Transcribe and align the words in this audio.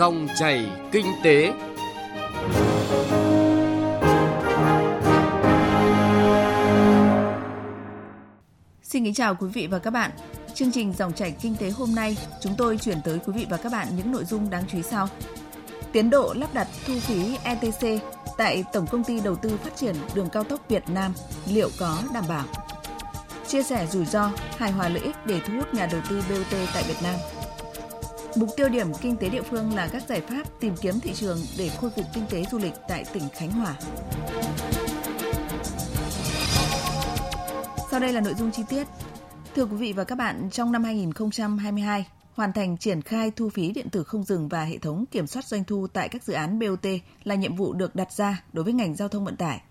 Dòng 0.00 0.28
chảy 0.38 0.70
kinh 0.92 1.06
tế. 1.22 1.52
Xin 8.82 9.04
kính 9.04 9.14
chào 9.14 9.34
quý 9.34 9.48
vị 9.48 9.66
và 9.66 9.78
các 9.78 9.90
bạn. 9.90 10.10
Chương 10.54 10.72
trình 10.72 10.92
Dòng 10.92 11.12
chảy 11.12 11.34
kinh 11.40 11.56
tế 11.56 11.70
hôm 11.70 11.94
nay, 11.94 12.16
chúng 12.40 12.54
tôi 12.58 12.78
chuyển 12.78 12.98
tới 13.04 13.18
quý 13.26 13.32
vị 13.36 13.46
và 13.50 13.56
các 13.56 13.72
bạn 13.72 13.88
những 13.96 14.12
nội 14.12 14.24
dung 14.24 14.50
đáng 14.50 14.64
chú 14.68 14.76
ý 14.76 14.82
sau. 14.82 15.08
Tiến 15.92 16.10
độ 16.10 16.34
lắp 16.36 16.54
đặt 16.54 16.68
thu 16.86 16.94
phí 17.00 17.36
ETC 17.44 18.02
tại 18.38 18.64
Tổng 18.72 18.86
công 18.86 19.04
ty 19.04 19.20
Đầu 19.20 19.36
tư 19.36 19.58
Phát 19.64 19.76
triển 19.76 19.94
Đường 20.14 20.28
cao 20.32 20.44
tốc 20.44 20.60
Việt 20.68 20.88
Nam 20.88 21.12
liệu 21.46 21.70
có 21.78 21.98
đảm 22.14 22.24
bảo? 22.28 22.44
Chia 23.46 23.62
sẻ 23.62 23.86
rủi 23.90 24.04
ro, 24.04 24.30
hài 24.56 24.72
hòa 24.72 24.88
lợi 24.88 25.02
ích 25.02 25.16
để 25.26 25.40
thu 25.46 25.54
hút 25.54 25.74
nhà 25.74 25.88
đầu 25.92 26.00
tư 26.10 26.22
BOT 26.28 26.58
tại 26.74 26.84
Việt 26.88 27.02
Nam. 27.02 27.14
Mục 28.36 28.48
tiêu 28.56 28.68
điểm 28.68 28.86
kinh 29.00 29.16
tế 29.16 29.28
địa 29.28 29.42
phương 29.42 29.74
là 29.74 29.88
các 29.92 30.02
giải 30.08 30.20
pháp 30.20 30.60
tìm 30.60 30.74
kiếm 30.80 31.00
thị 31.00 31.12
trường 31.14 31.38
để 31.58 31.68
khôi 31.68 31.90
phục 31.90 32.04
kinh 32.14 32.24
tế 32.30 32.44
du 32.52 32.58
lịch 32.58 32.72
tại 32.88 33.04
tỉnh 33.12 33.22
Khánh 33.34 33.50
Hòa. 33.50 33.74
Sau 37.90 38.00
đây 38.00 38.12
là 38.12 38.20
nội 38.20 38.34
dung 38.38 38.50
chi 38.50 38.62
tiết. 38.68 38.86
Thưa 39.54 39.64
quý 39.64 39.76
vị 39.76 39.92
và 39.92 40.04
các 40.04 40.14
bạn, 40.14 40.48
trong 40.50 40.72
năm 40.72 40.84
2022, 40.84 42.06
hoàn 42.34 42.52
thành 42.52 42.78
triển 42.78 43.02
khai 43.02 43.30
thu 43.30 43.48
phí 43.48 43.72
điện 43.72 43.90
tử 43.90 44.04
không 44.04 44.24
dừng 44.24 44.48
và 44.48 44.64
hệ 44.64 44.78
thống 44.78 45.04
kiểm 45.10 45.26
soát 45.26 45.44
doanh 45.44 45.64
thu 45.64 45.86
tại 45.92 46.08
các 46.08 46.24
dự 46.24 46.32
án 46.32 46.58
BOT 46.58 46.86
là 47.24 47.34
nhiệm 47.34 47.56
vụ 47.56 47.72
được 47.72 47.94
đặt 47.94 48.12
ra 48.12 48.42
đối 48.52 48.64
với 48.64 48.72
ngành 48.72 48.94
giao 48.94 49.08
thông 49.08 49.24
vận 49.24 49.36
tải. 49.36 49.62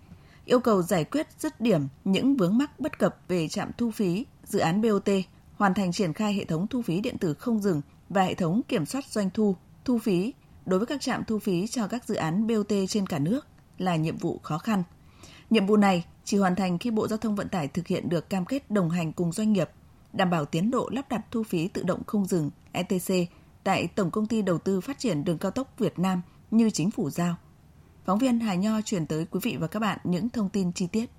Yêu 0.44 0.60
cầu 0.60 0.82
giải 0.82 1.04
quyết 1.04 1.26
dứt 1.38 1.60
điểm 1.60 1.88
những 2.04 2.36
vướng 2.36 2.58
mắc 2.58 2.80
bất 2.80 2.98
cập 2.98 3.16
về 3.28 3.48
trạm 3.48 3.70
thu 3.78 3.90
phí, 3.90 4.26
dự 4.44 4.58
án 4.58 4.82
BOT, 4.82 5.08
hoàn 5.54 5.74
thành 5.74 5.92
triển 5.92 6.12
khai 6.12 6.34
hệ 6.34 6.44
thống 6.44 6.66
thu 6.66 6.82
phí 6.82 7.00
điện 7.00 7.18
tử 7.18 7.34
không 7.34 7.60
dừng 7.60 7.80
và 8.10 8.22
hệ 8.22 8.34
thống 8.34 8.60
kiểm 8.68 8.86
soát 8.86 9.04
doanh 9.06 9.30
thu, 9.30 9.56
thu 9.84 9.98
phí 9.98 10.34
đối 10.66 10.78
với 10.78 10.86
các 10.86 11.00
trạm 11.00 11.24
thu 11.24 11.38
phí 11.38 11.66
cho 11.66 11.86
các 11.86 12.04
dự 12.04 12.14
án 12.14 12.46
BOT 12.46 12.72
trên 12.88 13.06
cả 13.06 13.18
nước 13.18 13.46
là 13.78 13.96
nhiệm 13.96 14.16
vụ 14.16 14.40
khó 14.42 14.58
khăn. 14.58 14.82
Nhiệm 15.50 15.66
vụ 15.66 15.76
này 15.76 16.04
chỉ 16.24 16.36
hoàn 16.36 16.56
thành 16.56 16.78
khi 16.78 16.90
Bộ 16.90 17.08
Giao 17.08 17.18
thông 17.18 17.36
Vận 17.36 17.48
tải 17.48 17.68
thực 17.68 17.86
hiện 17.86 18.08
được 18.08 18.30
cam 18.30 18.44
kết 18.44 18.70
đồng 18.70 18.90
hành 18.90 19.12
cùng 19.12 19.32
doanh 19.32 19.52
nghiệp, 19.52 19.70
đảm 20.12 20.30
bảo 20.30 20.44
tiến 20.44 20.70
độ 20.70 20.88
lắp 20.92 21.08
đặt 21.08 21.20
thu 21.30 21.42
phí 21.42 21.68
tự 21.68 21.82
động 21.82 22.02
không 22.06 22.26
dừng 22.26 22.50
ETC 22.72 23.14
tại 23.64 23.86
Tổng 23.86 24.10
Công 24.10 24.26
ty 24.26 24.42
Đầu 24.42 24.58
tư 24.58 24.80
Phát 24.80 24.98
triển 24.98 25.24
Đường 25.24 25.38
Cao 25.38 25.50
tốc 25.50 25.78
Việt 25.78 25.98
Nam 25.98 26.22
như 26.50 26.70
chính 26.70 26.90
phủ 26.90 27.10
giao. 27.10 27.36
Phóng 28.04 28.18
viên 28.18 28.40
Hà 28.40 28.54
Nho 28.54 28.80
chuyển 28.80 29.06
tới 29.06 29.26
quý 29.30 29.40
vị 29.42 29.56
và 29.60 29.66
các 29.66 29.80
bạn 29.80 29.98
những 30.04 30.28
thông 30.28 30.48
tin 30.48 30.72
chi 30.72 30.86
tiết. 30.86 31.10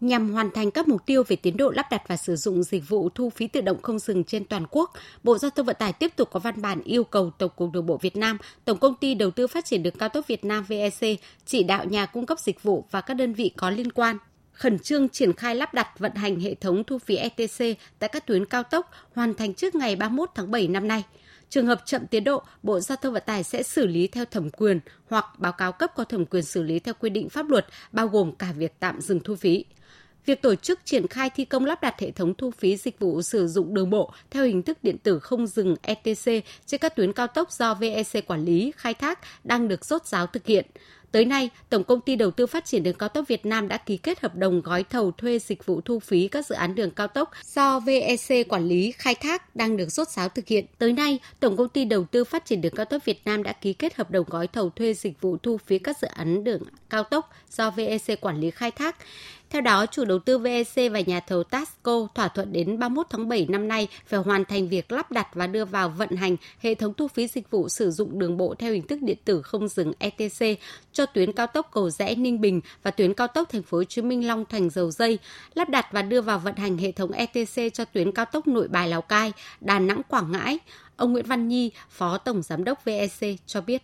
Nhằm 0.00 0.32
hoàn 0.32 0.50
thành 0.50 0.70
các 0.70 0.88
mục 0.88 1.06
tiêu 1.06 1.22
về 1.28 1.36
tiến 1.36 1.56
độ 1.56 1.70
lắp 1.70 1.86
đặt 1.90 2.02
và 2.08 2.16
sử 2.16 2.36
dụng 2.36 2.62
dịch 2.62 2.88
vụ 2.88 3.08
thu 3.08 3.30
phí 3.30 3.46
tự 3.46 3.60
động 3.60 3.82
không 3.82 3.98
dừng 3.98 4.24
trên 4.24 4.44
toàn 4.44 4.66
quốc, 4.70 4.92
Bộ 5.22 5.38
Giao 5.38 5.50
thông 5.50 5.66
Vận 5.66 5.76
tải 5.78 5.92
tiếp 5.92 6.16
tục 6.16 6.28
có 6.32 6.40
văn 6.40 6.62
bản 6.62 6.82
yêu 6.82 7.04
cầu 7.04 7.30
Tổng 7.38 7.50
cục 7.56 7.72
Đường 7.72 7.86
bộ 7.86 7.96
Việt 7.96 8.16
Nam, 8.16 8.38
Tổng 8.64 8.78
công 8.78 8.94
ty 8.94 9.14
Đầu 9.14 9.30
tư 9.30 9.46
Phát 9.46 9.64
triển 9.64 9.82
đường 9.82 9.94
cao 9.98 10.08
tốc 10.08 10.26
Việt 10.26 10.44
Nam 10.44 10.64
VEC 10.68 11.20
chỉ 11.46 11.62
đạo 11.62 11.84
nhà 11.84 12.06
cung 12.06 12.26
cấp 12.26 12.38
dịch 12.38 12.62
vụ 12.62 12.84
và 12.90 13.00
các 13.00 13.14
đơn 13.14 13.32
vị 13.32 13.50
có 13.56 13.70
liên 13.70 13.92
quan 13.92 14.18
khẩn 14.54 14.78
trương 14.78 15.08
triển 15.08 15.32
khai 15.32 15.54
lắp 15.54 15.74
đặt 15.74 15.98
vận 15.98 16.14
hành 16.14 16.40
hệ 16.40 16.54
thống 16.54 16.84
thu 16.84 16.98
phí 16.98 17.16
ETC 17.16 17.78
tại 17.98 18.08
các 18.12 18.26
tuyến 18.26 18.44
cao 18.46 18.62
tốc 18.62 18.90
hoàn 19.14 19.34
thành 19.34 19.54
trước 19.54 19.74
ngày 19.74 19.96
31 19.96 20.30
tháng 20.34 20.50
7 20.50 20.68
năm 20.68 20.88
nay. 20.88 21.04
Trường 21.50 21.66
hợp 21.66 21.82
chậm 21.84 22.06
tiến 22.06 22.24
độ, 22.24 22.42
Bộ 22.62 22.80
Giao 22.80 22.96
thông 22.96 23.12
Vận 23.12 23.22
tải 23.26 23.42
sẽ 23.42 23.62
xử 23.62 23.86
lý 23.86 24.06
theo 24.06 24.24
thẩm 24.24 24.50
quyền 24.50 24.80
hoặc 25.08 25.24
báo 25.38 25.52
cáo 25.52 25.72
cấp 25.72 25.90
có 25.96 26.04
thẩm 26.04 26.26
quyền 26.26 26.42
xử 26.42 26.62
lý 26.62 26.78
theo 26.78 26.94
quy 27.00 27.10
định 27.10 27.28
pháp 27.28 27.48
luật, 27.48 27.66
bao 27.92 28.08
gồm 28.08 28.32
cả 28.36 28.52
việc 28.52 28.72
tạm 28.80 29.00
dừng 29.00 29.20
thu 29.20 29.34
phí. 29.34 29.64
Việc 30.26 30.42
tổ 30.42 30.54
chức 30.54 30.80
triển 30.84 31.06
khai 31.06 31.30
thi 31.30 31.44
công 31.44 31.64
lắp 31.64 31.82
đặt 31.82 32.00
hệ 32.00 32.10
thống 32.10 32.34
thu 32.34 32.50
phí 32.50 32.76
dịch 32.76 32.98
vụ 32.98 33.22
sử 33.22 33.48
dụng 33.48 33.74
đường 33.74 33.90
bộ 33.90 34.12
theo 34.30 34.44
hình 34.44 34.62
thức 34.62 34.78
điện 34.82 34.98
tử 34.98 35.18
không 35.18 35.46
dừng 35.46 35.76
ETC 35.82 36.44
trên 36.66 36.80
các 36.80 36.96
tuyến 36.96 37.12
cao 37.12 37.26
tốc 37.26 37.52
do 37.52 37.74
VEC 37.74 38.26
quản 38.26 38.44
lý, 38.44 38.72
khai 38.76 38.94
thác 38.94 39.18
đang 39.44 39.68
được 39.68 39.84
rốt 39.84 40.06
ráo 40.06 40.26
thực 40.26 40.46
hiện. 40.46 40.66
Tới 41.14 41.24
nay, 41.24 41.50
Tổng 41.70 41.84
công 41.84 42.00
ty 42.00 42.16
Đầu 42.16 42.30
tư 42.30 42.46
Phát 42.46 42.64
triển 42.64 42.82
đường 42.82 42.94
cao 42.94 43.08
tốc 43.08 43.28
Việt 43.28 43.46
Nam 43.46 43.68
đã 43.68 43.76
ký 43.76 43.96
kết 43.96 44.20
hợp 44.20 44.36
đồng 44.36 44.60
gói 44.60 44.84
thầu 44.90 45.12
thuê 45.12 45.38
dịch 45.38 45.66
vụ 45.66 45.80
thu 45.80 45.98
phí 45.98 46.28
các 46.28 46.46
dự 46.46 46.54
án 46.54 46.74
đường 46.74 46.90
cao 46.90 47.08
tốc 47.08 47.30
do 47.44 47.80
VEC 47.80 48.48
quản 48.48 48.68
lý 48.68 48.92
khai 48.92 49.14
thác 49.14 49.56
đang 49.56 49.76
được 49.76 49.88
rốt 49.88 50.08
ráo 50.08 50.28
thực 50.28 50.46
hiện. 50.46 50.64
Tới 50.78 50.92
nay, 50.92 51.18
Tổng 51.40 51.56
công 51.56 51.68
ty 51.68 51.84
Đầu 51.84 52.04
tư 52.04 52.24
Phát 52.24 52.44
triển 52.44 52.60
đường 52.60 52.72
cao 52.76 52.86
tốc 52.86 53.04
Việt 53.04 53.20
Nam 53.24 53.42
đã 53.42 53.52
ký 53.52 53.72
kết 53.72 53.96
hợp 53.96 54.10
đồng 54.10 54.24
gói 54.28 54.46
thầu 54.46 54.70
thuê 54.70 54.94
dịch 54.94 55.20
vụ 55.20 55.36
thu 55.36 55.58
phí 55.58 55.78
các 55.78 55.98
dự 55.98 56.08
án 56.08 56.44
đường 56.44 56.62
cao 56.90 57.02
tốc 57.02 57.30
do 57.50 57.70
VEC 57.70 58.20
quản 58.20 58.40
lý 58.40 58.50
khai 58.50 58.70
thác. 58.70 58.96
Theo 59.54 59.60
đó, 59.60 59.86
chủ 59.86 60.04
đầu 60.04 60.18
tư 60.18 60.38
VEC 60.38 60.92
và 60.92 61.00
nhà 61.00 61.20
thầu 61.20 61.44
Tasco 61.44 62.06
thỏa 62.14 62.28
thuận 62.28 62.52
đến 62.52 62.78
31 62.78 63.06
tháng 63.10 63.28
7 63.28 63.46
năm 63.48 63.68
nay 63.68 63.88
phải 64.06 64.20
hoàn 64.20 64.44
thành 64.44 64.68
việc 64.68 64.92
lắp 64.92 65.10
đặt 65.10 65.28
và 65.34 65.46
đưa 65.46 65.64
vào 65.64 65.88
vận 65.88 66.10
hành 66.16 66.36
hệ 66.60 66.74
thống 66.74 66.94
thu 66.94 67.08
phí 67.08 67.26
dịch 67.26 67.50
vụ 67.50 67.68
sử 67.68 67.90
dụng 67.90 68.18
đường 68.18 68.36
bộ 68.36 68.54
theo 68.54 68.72
hình 68.72 68.86
thức 68.86 69.02
điện 69.02 69.16
tử 69.24 69.42
không 69.42 69.68
dừng 69.68 69.92
ETC 69.98 70.60
cho 70.92 71.06
tuyến 71.06 71.32
cao 71.32 71.46
tốc 71.46 71.68
Cầu 71.72 71.90
Rẽ 71.90 72.14
Ninh 72.14 72.40
Bình 72.40 72.60
và 72.82 72.90
tuyến 72.90 73.14
cao 73.14 73.26
tốc 73.26 73.48
Thành 73.52 73.62
phố 73.62 73.78
Hồ 73.78 73.84
Chí 73.84 74.02
Minh 74.02 74.26
Long 74.26 74.44
Thành 74.44 74.70
Dầu 74.70 74.90
Dây, 74.90 75.18
lắp 75.54 75.68
đặt 75.68 75.86
và 75.92 76.02
đưa 76.02 76.20
vào 76.20 76.38
vận 76.38 76.56
hành 76.56 76.78
hệ 76.78 76.92
thống 76.92 77.12
ETC 77.12 77.74
cho 77.74 77.84
tuyến 77.84 78.12
cao 78.12 78.24
tốc 78.24 78.46
Nội 78.46 78.68
Bài 78.68 78.88
Lào 78.88 79.02
Cai, 79.02 79.32
Đà 79.60 79.78
Nẵng 79.78 80.02
Quảng 80.08 80.32
Ngãi. 80.32 80.58
Ông 80.96 81.12
Nguyễn 81.12 81.26
Văn 81.26 81.48
Nhi, 81.48 81.70
Phó 81.90 82.18
Tổng 82.18 82.42
Giám 82.42 82.64
đốc 82.64 82.84
VEC 82.84 83.36
cho 83.46 83.60
biết. 83.60 83.82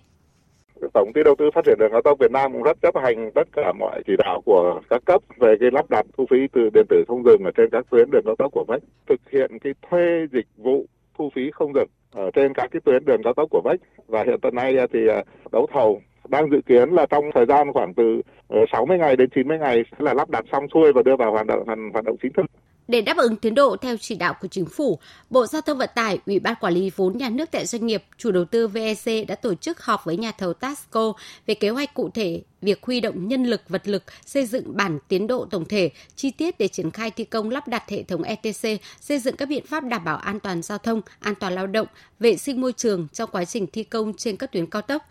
Tổng 0.95 1.13
ty 1.13 1.23
đầu 1.25 1.35
tư 1.39 1.51
phát 1.55 1.65
triển 1.65 1.79
đường 1.79 1.93
cao 1.93 2.03
tốc 2.03 2.19
Việt 2.19 2.31
Nam 2.31 2.53
cũng 2.53 2.63
rất 2.63 2.77
chấp 2.83 2.95
hành 3.03 3.31
tất 3.35 3.49
cả 3.53 3.73
mọi 3.79 4.03
chỉ 4.07 4.13
đạo 4.19 4.41
của 4.45 4.81
các 4.91 5.03
cấp 5.05 5.23
về 5.39 5.55
cái 5.61 5.71
lắp 5.73 5.91
đặt 5.91 6.07
thu 6.19 6.27
phí 6.31 6.37
từ 6.53 6.71
điện 6.75 6.87
tử 6.89 7.05
không 7.09 7.25
dừng 7.25 7.45
ở 7.45 7.51
trên 7.57 7.71
các 7.73 7.87
tuyến 7.91 8.11
đường 8.11 8.25
cao 8.27 8.37
tốc 8.39 8.53
của 8.53 8.65
vách, 8.69 8.83
thực 9.09 9.21
hiện 9.31 9.59
cái 9.59 9.73
thuê 9.91 10.27
dịch 10.33 10.47
vụ 10.57 10.87
thu 11.19 11.31
phí 11.35 11.51
không 11.51 11.73
dừng 11.75 11.89
ở 12.13 12.31
trên 12.35 12.55
các 12.55 12.71
cái 12.71 12.81
tuyến 12.85 13.05
đường 13.05 13.23
cao 13.23 13.35
tốc 13.35 13.49
của 13.51 13.61
vách 13.65 13.81
và 14.07 14.23
hiện 14.23 14.41
tại 14.43 14.53
nay 14.53 14.77
thì 14.93 15.09
à, 15.09 15.23
đấu 15.53 15.67
thầu 15.73 16.01
đang 16.29 16.51
dự 16.51 16.61
kiến 16.67 16.91
là 16.91 17.07
trong 17.11 17.25
thời 17.35 17.47
gian 17.47 17.73
khoảng 17.73 17.95
từ 17.95 18.23
ờ, 18.49 18.59
60 18.73 18.99
ngày 18.99 19.17
đến 19.17 19.31
90 19.35 19.59
ngày 19.59 19.85
sẽ 19.91 19.97
là 19.99 20.15
lắp 20.15 20.31
đặt 20.31 20.45
xong 20.53 20.67
xuôi 20.75 20.93
và 20.93 21.03
đưa 21.03 21.17
vào 21.17 21.33
hoạt 21.33 21.47
động 21.47 21.65
hoạt 21.93 22.05
động 22.05 22.17
chính 22.23 22.33
thức. 22.33 22.47
Để 22.91 23.01
đáp 23.01 23.17
ứng 23.17 23.37
tiến 23.37 23.55
độ 23.55 23.77
theo 23.77 23.97
chỉ 23.97 24.15
đạo 24.15 24.35
của 24.41 24.49
chính 24.49 24.67
phủ, 24.67 24.99
Bộ 25.31 25.47
Giao 25.47 25.63
thông 25.63 25.79
Vận 25.79 25.91
tải, 25.95 26.19
Ủy 26.27 26.39
ban 26.39 26.55
Quản 26.61 26.75
lý 26.75 26.91
vốn 26.97 27.19
nhà 27.19 27.29
nước 27.29 27.51
tại 27.51 27.67
doanh 27.67 27.87
nghiệp, 27.87 28.05
chủ 28.19 28.31
đầu 28.31 28.45
tư 28.45 28.69
VEC 28.69 29.29
đã 29.29 29.35
tổ 29.35 29.55
chức 29.55 29.83
họp 29.83 30.05
với 30.05 30.17
nhà 30.17 30.33
thầu 30.33 30.53
Tasco 30.55 31.13
về 31.47 31.55
kế 31.55 31.69
hoạch 31.69 31.95
cụ 31.95 32.11
thể 32.15 32.43
việc 32.63 32.83
huy 32.83 33.01
động 33.01 33.29
nhân 33.29 33.45
lực, 33.45 33.69
vật 33.69 33.89
lực, 33.89 34.03
xây 34.27 34.47
dựng 34.47 34.77
bản 34.77 34.99
tiến 35.09 35.27
độ 35.27 35.47
tổng 35.51 35.65
thể, 35.65 35.91
chi 36.17 36.31
tiết 36.31 36.59
để 36.59 36.69
triển 36.69 36.91
khai 36.91 37.11
thi 37.11 37.25
công 37.25 37.51
lắp 37.51 37.69
đặt 37.69 37.89
hệ 37.89 38.03
thống 38.03 38.23
ETC, 38.23 38.81
xây 39.01 39.19
dựng 39.19 39.37
các 39.37 39.49
biện 39.49 39.67
pháp 39.67 39.85
đảm 39.85 40.05
bảo 40.05 40.17
an 40.17 40.41
toàn 40.41 40.63
giao 40.63 40.79
thông, 40.79 41.01
an 41.21 41.35
toàn 41.35 41.55
lao 41.55 41.67
động, 41.67 41.87
vệ 42.21 42.37
sinh 42.37 42.61
môi 42.61 42.73
trường 42.73 43.09
trong 43.13 43.31
quá 43.33 43.45
trình 43.45 43.67
thi 43.67 43.85
công 43.85 44.15
trên 44.15 44.37
các 44.37 44.53
tuyến 44.53 44.67
cao 44.67 44.83
tốc. 44.83 45.03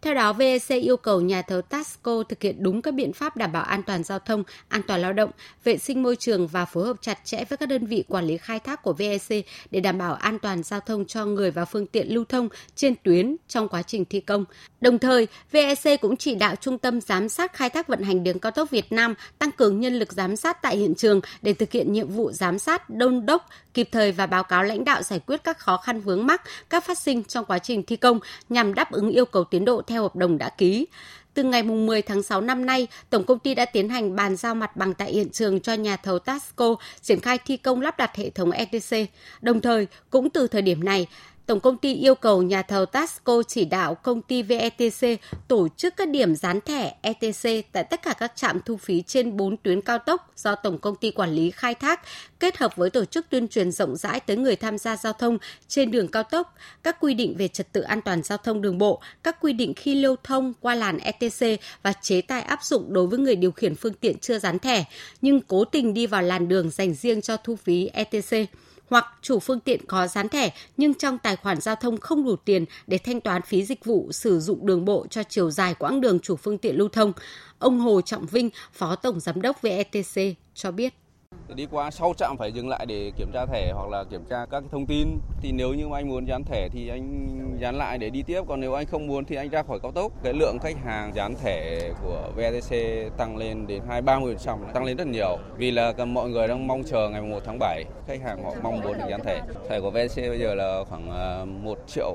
Theo 0.00 0.14
đó, 0.14 0.32
VEC 0.32 0.68
yêu 0.68 0.96
cầu 0.96 1.20
nhà 1.20 1.42
thầu 1.42 1.62
Tasco 1.62 2.22
thực 2.22 2.42
hiện 2.42 2.56
đúng 2.62 2.82
các 2.82 2.94
biện 2.94 3.12
pháp 3.12 3.36
đảm 3.36 3.52
bảo 3.52 3.62
an 3.62 3.82
toàn 3.82 4.04
giao 4.04 4.18
thông, 4.18 4.44
an 4.68 4.82
toàn 4.86 5.00
lao 5.00 5.12
động, 5.12 5.30
vệ 5.64 5.78
sinh 5.78 6.02
môi 6.02 6.16
trường 6.16 6.46
và 6.46 6.64
phối 6.64 6.86
hợp 6.86 6.96
chặt 7.00 7.18
chẽ 7.24 7.44
với 7.48 7.56
các 7.56 7.68
đơn 7.68 7.86
vị 7.86 8.04
quản 8.08 8.24
lý 8.24 8.36
khai 8.36 8.58
thác 8.58 8.82
của 8.82 8.92
VEC 8.92 9.46
để 9.70 9.80
đảm 9.80 9.98
bảo 9.98 10.14
an 10.14 10.38
toàn 10.38 10.62
giao 10.62 10.80
thông 10.80 11.06
cho 11.06 11.24
người 11.24 11.50
và 11.50 11.64
phương 11.64 11.86
tiện 11.86 12.14
lưu 12.14 12.24
thông 12.24 12.48
trên 12.74 12.94
tuyến 13.02 13.36
trong 13.48 13.68
quá 13.68 13.82
trình 13.82 14.04
thi 14.04 14.20
công. 14.20 14.44
Đồng 14.80 14.98
thời, 14.98 15.26
VEC 15.52 16.00
cũng 16.00 16.16
chỉ 16.16 16.34
đạo 16.34 16.54
Trung 16.56 16.78
tâm 16.78 16.97
giám 17.00 17.28
sát 17.28 17.52
khai 17.52 17.70
thác 17.70 17.88
vận 17.88 18.02
hành 18.02 18.24
đường 18.24 18.38
cao 18.38 18.52
tốc 18.52 18.70
Việt 18.70 18.92
Nam 18.92 19.14
tăng 19.38 19.52
cường 19.52 19.80
nhân 19.80 19.94
lực 19.94 20.12
giám 20.12 20.36
sát 20.36 20.62
tại 20.62 20.76
hiện 20.76 20.94
trường 20.94 21.20
để 21.42 21.52
thực 21.52 21.72
hiện 21.72 21.92
nhiệm 21.92 22.08
vụ 22.08 22.32
giám 22.32 22.58
sát, 22.58 22.90
đôn 22.90 23.26
đốc, 23.26 23.48
kịp 23.74 23.88
thời 23.92 24.12
và 24.12 24.26
báo 24.26 24.44
cáo 24.44 24.62
lãnh 24.62 24.84
đạo 24.84 25.02
giải 25.02 25.20
quyết 25.26 25.44
các 25.44 25.58
khó 25.58 25.76
khăn 25.76 26.00
vướng 26.00 26.26
mắc, 26.26 26.42
các 26.70 26.84
phát 26.84 26.98
sinh 26.98 27.24
trong 27.24 27.44
quá 27.44 27.58
trình 27.58 27.82
thi 27.82 27.96
công 27.96 28.20
nhằm 28.48 28.74
đáp 28.74 28.92
ứng 28.92 29.10
yêu 29.10 29.24
cầu 29.24 29.44
tiến 29.44 29.64
độ 29.64 29.82
theo 29.86 30.02
hợp 30.02 30.16
đồng 30.16 30.38
đã 30.38 30.48
ký. 30.48 30.86
Từ 31.34 31.44
ngày 31.44 31.62
10 31.62 32.02
tháng 32.02 32.22
6 32.22 32.40
năm 32.40 32.66
nay, 32.66 32.86
Tổng 33.10 33.24
công 33.24 33.38
ty 33.38 33.54
đã 33.54 33.64
tiến 33.64 33.88
hành 33.88 34.16
bàn 34.16 34.36
giao 34.36 34.54
mặt 34.54 34.76
bằng 34.76 34.94
tại 34.94 35.12
hiện 35.12 35.30
trường 35.30 35.60
cho 35.60 35.74
nhà 35.74 35.96
thầu 35.96 36.18
Tasco 36.18 36.74
triển 37.02 37.20
khai 37.20 37.38
thi 37.38 37.56
công 37.56 37.80
lắp 37.80 37.98
đặt 37.98 38.16
hệ 38.16 38.30
thống 38.30 38.50
ETC. 38.50 39.10
Đồng 39.40 39.60
thời, 39.60 39.86
cũng 40.10 40.30
từ 40.30 40.46
thời 40.46 40.62
điểm 40.62 40.84
này, 40.84 41.06
Tổng 41.48 41.60
công 41.60 41.78
ty 41.78 41.94
yêu 41.94 42.14
cầu 42.14 42.42
nhà 42.42 42.62
thầu 42.62 42.86
Tasco 42.86 43.42
chỉ 43.42 43.64
đạo 43.64 43.94
công 43.94 44.22
ty 44.22 44.42
VETC 44.42 45.20
tổ 45.48 45.68
chức 45.76 45.96
các 45.96 46.08
điểm 46.08 46.36
dán 46.36 46.60
thẻ 46.60 46.94
ETC 47.02 47.72
tại 47.72 47.84
tất 47.84 48.02
cả 48.02 48.14
các 48.18 48.32
trạm 48.36 48.60
thu 48.64 48.76
phí 48.76 49.02
trên 49.02 49.36
4 49.36 49.56
tuyến 49.56 49.80
cao 49.80 49.98
tốc 49.98 50.32
do 50.36 50.54
Tổng 50.54 50.78
công 50.78 50.96
ty 50.96 51.10
quản 51.10 51.30
lý 51.30 51.50
khai 51.50 51.74
thác, 51.74 52.00
kết 52.40 52.56
hợp 52.56 52.76
với 52.76 52.90
tổ 52.90 53.04
chức 53.04 53.26
tuyên 53.30 53.48
truyền 53.48 53.72
rộng 53.72 53.96
rãi 53.96 54.20
tới 54.20 54.36
người 54.36 54.56
tham 54.56 54.78
gia 54.78 54.96
giao 54.96 55.12
thông 55.12 55.38
trên 55.68 55.90
đường 55.90 56.08
cao 56.08 56.22
tốc, 56.22 56.54
các 56.82 56.96
quy 57.00 57.14
định 57.14 57.34
về 57.38 57.48
trật 57.48 57.72
tự 57.72 57.80
an 57.80 58.00
toàn 58.00 58.22
giao 58.22 58.38
thông 58.38 58.62
đường 58.62 58.78
bộ, 58.78 59.00
các 59.22 59.36
quy 59.40 59.52
định 59.52 59.74
khi 59.74 59.94
lưu 59.94 60.16
thông 60.24 60.52
qua 60.60 60.74
làn 60.74 60.98
ETC 60.98 61.60
và 61.82 61.92
chế 61.92 62.20
tài 62.20 62.42
áp 62.42 62.64
dụng 62.64 62.92
đối 62.92 63.06
với 63.06 63.18
người 63.18 63.36
điều 63.36 63.52
khiển 63.52 63.74
phương 63.74 63.94
tiện 63.94 64.18
chưa 64.18 64.38
dán 64.38 64.58
thẻ 64.58 64.84
nhưng 65.22 65.40
cố 65.40 65.64
tình 65.64 65.94
đi 65.94 66.06
vào 66.06 66.22
làn 66.22 66.48
đường 66.48 66.70
dành 66.70 66.94
riêng 66.94 67.22
cho 67.22 67.36
thu 67.36 67.56
phí 67.56 67.86
ETC 67.86 68.48
hoặc 68.90 69.06
chủ 69.22 69.38
phương 69.38 69.60
tiện 69.60 69.86
có 69.86 70.06
dán 70.06 70.28
thẻ 70.28 70.50
nhưng 70.76 70.94
trong 70.94 71.18
tài 71.18 71.36
khoản 71.36 71.60
giao 71.60 71.76
thông 71.76 71.96
không 71.96 72.24
đủ 72.24 72.36
tiền 72.36 72.64
để 72.86 72.98
thanh 72.98 73.20
toán 73.20 73.42
phí 73.42 73.64
dịch 73.64 73.84
vụ 73.84 74.12
sử 74.12 74.40
dụng 74.40 74.66
đường 74.66 74.84
bộ 74.84 75.06
cho 75.10 75.22
chiều 75.22 75.50
dài 75.50 75.74
quãng 75.74 76.00
đường 76.00 76.20
chủ 76.20 76.36
phương 76.36 76.58
tiện 76.58 76.76
lưu 76.76 76.88
thông. 76.88 77.12
Ông 77.58 77.80
Hồ 77.80 78.00
Trọng 78.00 78.26
Vinh, 78.26 78.50
Phó 78.72 78.96
Tổng 78.96 79.20
Giám 79.20 79.42
đốc 79.42 79.62
VETC 79.62 80.36
cho 80.54 80.70
biết 80.70 80.94
đi 81.54 81.66
qua 81.70 81.90
sau 81.90 82.14
trạm 82.16 82.36
phải 82.36 82.52
dừng 82.52 82.68
lại 82.68 82.86
để 82.86 83.12
kiểm 83.16 83.30
tra 83.32 83.46
thẻ 83.46 83.72
hoặc 83.74 83.88
là 83.88 84.04
kiểm 84.04 84.24
tra 84.30 84.46
các 84.50 84.62
thông 84.70 84.86
tin. 84.86 85.18
Thì 85.40 85.52
nếu 85.52 85.74
như 85.74 85.86
anh 85.92 86.08
muốn 86.08 86.28
dán 86.28 86.44
thẻ 86.44 86.68
thì 86.72 86.88
anh 86.88 87.38
dán 87.60 87.78
lại 87.78 87.98
để 87.98 88.10
đi 88.10 88.22
tiếp. 88.22 88.42
Còn 88.48 88.60
nếu 88.60 88.74
anh 88.74 88.86
không 88.86 89.06
muốn 89.06 89.24
thì 89.24 89.36
anh 89.36 89.48
ra 89.48 89.62
khỏi 89.62 89.78
cao 89.82 89.92
tốc. 89.92 90.12
Cái 90.22 90.32
lượng 90.32 90.58
khách 90.58 90.76
hàng 90.84 91.14
dán 91.14 91.34
thẻ 91.42 91.80
của 92.02 92.30
VTC 92.36 92.76
tăng 93.16 93.36
lên 93.36 93.66
đến 93.66 93.82
hai, 93.88 94.02
ba 94.02 94.18
mươi 94.18 94.36
trăm, 94.38 94.58
tăng 94.74 94.84
lên 94.84 94.96
rất 94.96 95.06
nhiều. 95.06 95.38
Vì 95.56 95.70
là 95.70 95.92
mọi 96.06 96.28
người 96.28 96.48
đang 96.48 96.66
mong 96.66 96.82
chờ 96.84 97.08
ngày 97.08 97.22
1 97.22 97.40
tháng 97.46 97.58
7 97.58 97.84
khách 98.06 98.22
hàng 98.22 98.44
họ 98.44 98.50
mong 98.62 98.80
muốn 98.80 98.92
được 98.92 99.04
dán 99.10 99.20
thẻ. 99.24 99.42
Thẻ 99.68 99.80
của 99.80 99.90
VTC 99.90 100.16
bây 100.16 100.38
giờ 100.38 100.54
là 100.54 100.84
khoảng 100.88 101.10
ờ, 101.10 101.44
1 101.44 101.78
triệu 101.86 102.14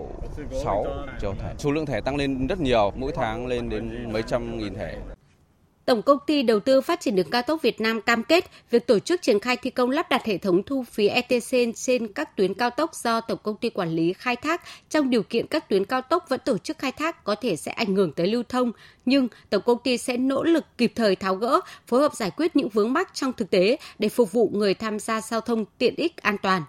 6 0.51 0.85
triệu 1.21 1.33
thẻ. 1.33 1.53
Số 1.57 1.71
lượng 1.71 1.85
thẻ 1.85 2.01
tăng 2.01 2.15
lên 2.15 2.47
rất 2.47 2.59
nhiều, 2.59 2.91
mỗi 2.95 3.11
tháng 3.15 3.47
lên 3.47 3.69
đến 3.69 4.13
mấy 4.13 4.23
trăm 4.27 4.57
nghìn 4.57 4.73
thẻ. 4.75 4.95
Tổng 5.85 6.01
công 6.01 6.17
ty 6.27 6.43
Đầu 6.43 6.59
tư 6.59 6.81
Phát 6.81 7.01
triển 7.01 7.15
đường 7.15 7.29
cao 7.29 7.41
tốc 7.41 7.61
Việt 7.61 7.81
Nam 7.81 8.01
cam 8.01 8.23
kết 8.23 8.45
việc 8.71 8.87
tổ 8.87 8.99
chức 8.99 9.21
triển 9.21 9.39
khai 9.39 9.57
thi 9.57 9.69
công 9.69 9.89
lắp 9.89 10.09
đặt 10.09 10.25
hệ 10.25 10.37
thống 10.37 10.63
thu 10.63 10.83
phí 10.91 11.07
ETC 11.07 11.75
trên 11.75 12.13
các 12.13 12.37
tuyến 12.37 12.53
cao 12.53 12.69
tốc 12.69 12.95
do 12.95 13.21
Tổng 13.21 13.39
công 13.43 13.55
ty 13.55 13.69
quản 13.69 13.89
lý 13.89 14.13
khai 14.13 14.35
thác 14.35 14.61
trong 14.89 15.09
điều 15.09 15.23
kiện 15.23 15.47
các 15.47 15.69
tuyến 15.69 15.85
cao 15.85 16.01
tốc 16.01 16.25
vẫn 16.29 16.39
tổ 16.45 16.57
chức 16.57 16.77
khai 16.77 16.91
thác 16.91 17.23
có 17.23 17.35
thể 17.35 17.55
sẽ 17.55 17.71
ảnh 17.71 17.95
hưởng 17.95 18.11
tới 18.11 18.27
lưu 18.27 18.43
thông, 18.49 18.71
nhưng 19.05 19.27
Tổng 19.49 19.61
công 19.65 19.77
ty 19.83 19.97
sẽ 19.97 20.17
nỗ 20.17 20.43
lực 20.43 20.65
kịp 20.77 20.91
thời 20.95 21.15
tháo 21.15 21.35
gỡ, 21.35 21.59
phối 21.87 22.01
hợp 22.01 22.15
giải 22.15 22.31
quyết 22.37 22.55
những 22.55 22.69
vướng 22.69 22.93
mắc 22.93 23.13
trong 23.13 23.33
thực 23.33 23.49
tế 23.49 23.77
để 23.99 24.09
phục 24.09 24.31
vụ 24.31 24.49
người 24.53 24.73
tham 24.73 24.99
gia 24.99 25.21
giao 25.21 25.41
thông 25.41 25.65
tiện 25.77 25.95
ích 25.95 26.17
an 26.17 26.37
toàn. 26.37 26.63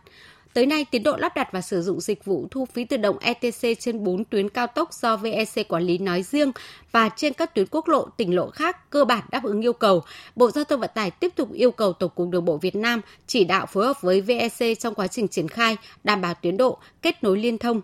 Tới 0.55 0.67
nay, 0.67 0.87
tiến 0.91 1.03
độ 1.03 1.17
lắp 1.17 1.37
đặt 1.37 1.49
và 1.53 1.61
sử 1.61 1.83
dụng 1.83 2.01
dịch 2.01 2.25
vụ 2.25 2.49
thu 2.51 2.65
phí 2.65 2.85
tự 2.85 2.97
động 2.97 3.19
ETC 3.19 3.79
trên 3.79 4.05
4 4.05 4.25
tuyến 4.25 4.49
cao 4.49 4.67
tốc 4.67 4.93
do 4.93 5.17
VEC 5.17 5.69
quản 5.69 5.83
lý 5.83 5.99
nói 5.99 6.23
riêng 6.23 6.53
và 6.93 7.09
trên 7.17 7.33
các 7.33 7.55
tuyến 7.55 7.67
quốc 7.71 7.89
lộ, 7.89 8.09
tỉnh 8.17 8.35
lộ 8.35 8.51
khác 8.51 8.91
cơ 8.91 9.05
bản 9.05 9.25
đáp 9.31 9.45
ứng 9.45 9.61
yêu 9.61 9.73
cầu. 9.73 10.03
Bộ 10.37 10.51
Giao 10.51 10.65
thông 10.65 10.81
Vận 10.81 10.91
tải 10.95 11.11
tiếp 11.11 11.33
tục 11.37 11.53
yêu 11.53 11.71
cầu 11.71 11.93
Tổng 11.93 12.11
cục 12.15 12.29
Đường 12.29 12.45
bộ 12.45 12.57
Việt 12.57 12.77
Nam 12.77 13.01
chỉ 13.27 13.45
đạo 13.45 13.67
phối 13.67 13.87
hợp 13.87 14.03
với 14.03 14.21
VEC 14.21 14.79
trong 14.79 14.95
quá 14.95 15.07
trình 15.07 15.29
triển 15.29 15.49
khai, 15.49 15.77
đảm 16.05 16.21
bảo 16.21 16.35
tiến 16.35 16.57
độ, 16.57 16.79
kết 17.03 17.23
nối 17.23 17.39
liên 17.39 17.59
thông. 17.59 17.81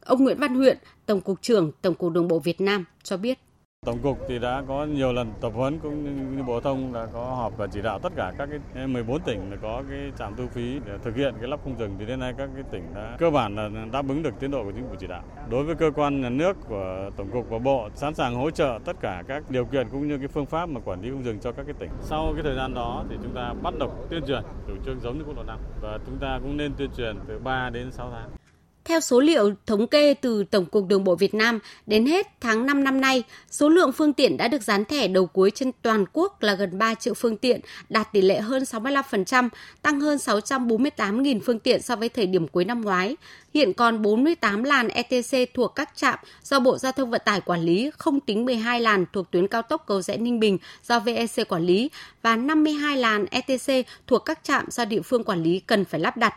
Ông 0.00 0.24
Nguyễn 0.24 0.38
Văn 0.38 0.54
Huyện, 0.54 0.78
Tổng 1.06 1.20
cục 1.20 1.42
trưởng 1.42 1.72
Tổng 1.82 1.94
cục 1.94 2.12
Đường 2.12 2.28
bộ 2.28 2.38
Việt 2.38 2.60
Nam 2.60 2.84
cho 3.02 3.16
biết. 3.16 3.38
Tổng 3.86 3.98
cục 3.98 4.18
thì 4.28 4.38
đã 4.38 4.62
có 4.68 4.84
nhiều 4.84 5.12
lần 5.12 5.32
tập 5.40 5.52
huấn 5.54 5.78
cũng 5.78 6.36
như 6.36 6.42
Bộ 6.42 6.60
Thông 6.60 6.92
đã 6.92 7.06
có 7.12 7.24
họp 7.24 7.56
và 7.56 7.66
chỉ 7.66 7.82
đạo 7.82 7.98
tất 7.98 8.12
cả 8.16 8.32
các 8.38 8.48
cái 8.74 8.86
14 8.86 9.20
tỉnh 9.20 9.50
là 9.50 9.56
có 9.62 9.82
cái 9.90 10.12
trạm 10.18 10.36
thu 10.36 10.46
phí 10.46 10.80
để 10.86 10.98
thực 11.04 11.16
hiện 11.16 11.34
cái 11.40 11.48
lắp 11.48 11.60
không 11.64 11.78
dừng 11.78 11.96
thì 11.98 12.06
đến 12.06 12.20
nay 12.20 12.34
các 12.38 12.50
cái 12.54 12.64
tỉnh 12.70 12.82
đã, 12.94 13.16
cơ 13.18 13.30
bản 13.30 13.56
là 13.56 13.70
đáp 13.92 14.08
ứng 14.08 14.22
được 14.22 14.34
tiến 14.40 14.50
độ 14.50 14.64
của 14.64 14.72
chính 14.72 14.88
phủ 14.88 14.94
chỉ 14.98 15.06
đạo. 15.06 15.22
Đối 15.50 15.64
với 15.64 15.74
cơ 15.74 15.90
quan 15.94 16.20
nhà 16.20 16.28
nước 16.28 16.56
của 16.68 17.10
Tổng 17.16 17.30
cục 17.30 17.50
và 17.50 17.58
Bộ, 17.58 17.88
sẵn 17.94 18.14
sàng 18.14 18.34
hỗ 18.34 18.50
trợ 18.50 18.78
tất 18.84 18.96
cả 19.00 19.22
các 19.28 19.50
điều 19.50 19.64
kiện 19.64 19.88
cũng 19.88 20.08
như 20.08 20.18
cái 20.18 20.28
phương 20.28 20.46
pháp 20.46 20.68
mà 20.68 20.80
quản 20.84 21.02
lý 21.02 21.10
không 21.10 21.24
dừng 21.24 21.38
cho 21.40 21.52
các 21.52 21.62
cái 21.66 21.74
tỉnh. 21.78 21.90
Sau 22.00 22.32
cái 22.34 22.42
thời 22.42 22.56
gian 22.56 22.74
đó 22.74 23.04
thì 23.10 23.16
chúng 23.22 23.34
ta 23.34 23.54
bắt 23.62 23.74
đầu 23.78 23.92
tuyên 24.10 24.22
truyền, 24.26 24.42
chủ 24.66 24.72
trương 24.84 25.00
giống 25.00 25.18
như 25.18 25.24
quốc 25.24 25.36
lộ 25.36 25.42
5 25.42 25.58
và 25.80 25.98
chúng 26.06 26.18
ta 26.18 26.38
cũng 26.42 26.56
nên 26.56 26.72
tuyên 26.76 26.90
truyền 26.96 27.16
từ 27.28 27.38
3 27.38 27.70
đến 27.70 27.92
6 27.92 28.10
tháng. 28.10 28.28
Theo 28.86 29.00
số 29.00 29.20
liệu 29.20 29.54
thống 29.66 29.86
kê 29.86 30.14
từ 30.14 30.44
Tổng 30.44 30.66
cục 30.66 30.86
Đường 30.86 31.04
bộ 31.04 31.14
Việt 31.14 31.34
Nam, 31.34 31.58
đến 31.86 32.06
hết 32.06 32.26
tháng 32.40 32.66
5 32.66 32.84
năm 32.84 33.00
nay, 33.00 33.22
số 33.50 33.68
lượng 33.68 33.92
phương 33.92 34.12
tiện 34.12 34.36
đã 34.36 34.48
được 34.48 34.62
dán 34.62 34.84
thẻ 34.84 35.08
đầu 35.08 35.26
cuối 35.26 35.50
trên 35.50 35.70
toàn 35.82 36.04
quốc 36.12 36.42
là 36.42 36.54
gần 36.54 36.78
3 36.78 36.94
triệu 36.94 37.14
phương 37.14 37.36
tiện, 37.36 37.60
đạt 37.88 38.12
tỷ 38.12 38.20
lệ 38.20 38.40
hơn 38.40 38.62
65%, 38.62 39.48
tăng 39.82 40.00
hơn 40.00 40.18
648.000 40.18 41.40
phương 41.44 41.58
tiện 41.58 41.82
so 41.82 41.96
với 41.96 42.08
thời 42.08 42.26
điểm 42.26 42.48
cuối 42.48 42.64
năm 42.64 42.80
ngoái. 42.80 43.16
Hiện 43.54 43.72
còn 43.72 44.02
48 44.02 44.62
làn 44.62 44.88
ETC 44.88 45.54
thuộc 45.54 45.74
các 45.74 45.90
trạm 45.96 46.18
do 46.42 46.60
Bộ 46.60 46.78
Giao 46.78 46.92
thông 46.92 47.10
Vận 47.10 47.22
tải 47.24 47.40
quản 47.40 47.60
lý, 47.60 47.90
không 47.98 48.20
tính 48.20 48.44
12 48.44 48.80
làn 48.80 49.04
thuộc 49.12 49.30
tuyến 49.30 49.48
cao 49.48 49.62
tốc 49.62 49.84
cầu 49.86 50.02
rẽ 50.02 50.16
Ninh 50.16 50.40
Bình 50.40 50.58
do 50.88 51.00
VEC 51.00 51.48
quản 51.48 51.62
lý 51.62 51.90
và 52.22 52.36
52 52.36 52.96
làn 52.96 53.26
ETC 53.30 53.86
thuộc 54.06 54.24
các 54.24 54.38
trạm 54.42 54.70
do 54.70 54.84
địa 54.84 55.00
phương 55.00 55.24
quản 55.24 55.42
lý 55.42 55.60
cần 55.60 55.84
phải 55.84 56.00
lắp 56.00 56.16
đặt. 56.16 56.34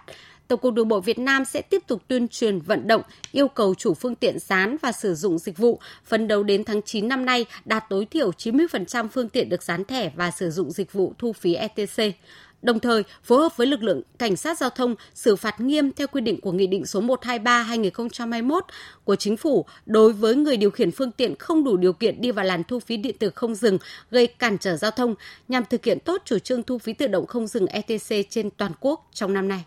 Tổng 0.50 0.60
cục 0.60 0.74
Đường 0.74 0.88
bộ 0.88 1.00
Việt 1.00 1.20
Nam 1.20 1.46
sẽ 1.46 1.62
tiếp 1.62 1.84
tục 1.88 2.02
tuyên 2.08 2.28
truyền 2.28 2.60
vận 2.60 2.88
động, 2.88 3.02
yêu 3.32 3.48
cầu 3.48 3.76
chủ 3.76 3.94
phương 3.94 4.16
tiện 4.16 4.40
dán 4.40 4.78
và 4.82 4.92
sử 4.92 5.16
dụng 5.16 5.38
dịch 5.38 5.58
vụ, 5.58 5.80
phấn 6.06 6.28
đấu 6.28 6.44
đến 6.44 6.64
tháng 6.64 6.82
9 6.82 7.08
năm 7.08 7.26
nay 7.26 7.46
đạt 7.66 7.84
tối 7.90 8.06
thiểu 8.06 8.32
90% 8.32 9.08
phương 9.08 9.30
tiện 9.30 9.50
được 9.50 9.64
dán 9.64 9.86
thẻ 9.86 10.12
và 10.16 10.32
sử 10.32 10.50
dụng 10.52 10.72
dịch 10.72 10.94
vụ 10.94 11.14
thu 11.18 11.34
phí 11.34 11.54
ETC. 11.54 12.16
Đồng 12.62 12.80
thời, 12.80 13.04
phối 13.24 13.40
hợp 13.40 13.58
với 13.58 13.68
lực 13.68 13.84
lượng 13.84 14.02
cảnh 14.18 14.36
sát 14.36 14.58
giao 14.58 14.70
thông 14.70 14.96
xử 15.14 15.36
phạt 15.36 15.62
nghiêm 15.62 15.92
theo 15.92 16.08
quy 16.08 16.22
định 16.22 16.42
của 16.42 16.52
Nghị 16.52 16.68
định 16.68 16.86
số 16.86 17.02
123/2021 17.02 18.60
của 19.04 19.16
Chính 19.16 19.38
phủ 19.38 19.66
đối 19.86 20.14
với 20.14 20.36
người 20.36 20.58
điều 20.58 20.72
khiển 20.72 20.92
phương 20.92 21.12
tiện 21.12 21.36
không 21.36 21.64
đủ 21.64 21.78
điều 21.78 21.94
kiện 21.94 22.22
đi 22.22 22.32
vào 22.32 22.46
làn 22.46 22.64
thu 22.64 22.80
phí 22.80 22.98
điện 22.98 23.16
tử 23.20 23.30
không 23.30 23.56
dừng 23.56 23.78
gây 24.12 24.28
cản 24.28 24.58
trở 24.58 24.78
giao 24.78 24.92
thông 24.92 25.16
nhằm 25.48 25.64
thực 25.70 25.86
hiện 25.86 26.00
tốt 26.00 26.22
chủ 26.26 26.40
trương 26.40 26.64
thu 26.64 26.78
phí 26.78 26.94
tự 26.94 27.08
động 27.08 27.28
không 27.28 27.48
dừng 27.48 27.68
ETC 27.68 28.30
trên 28.30 28.50
toàn 28.50 28.72
quốc 28.80 29.08
trong 29.14 29.34
năm 29.34 29.48
nay. 29.48 29.64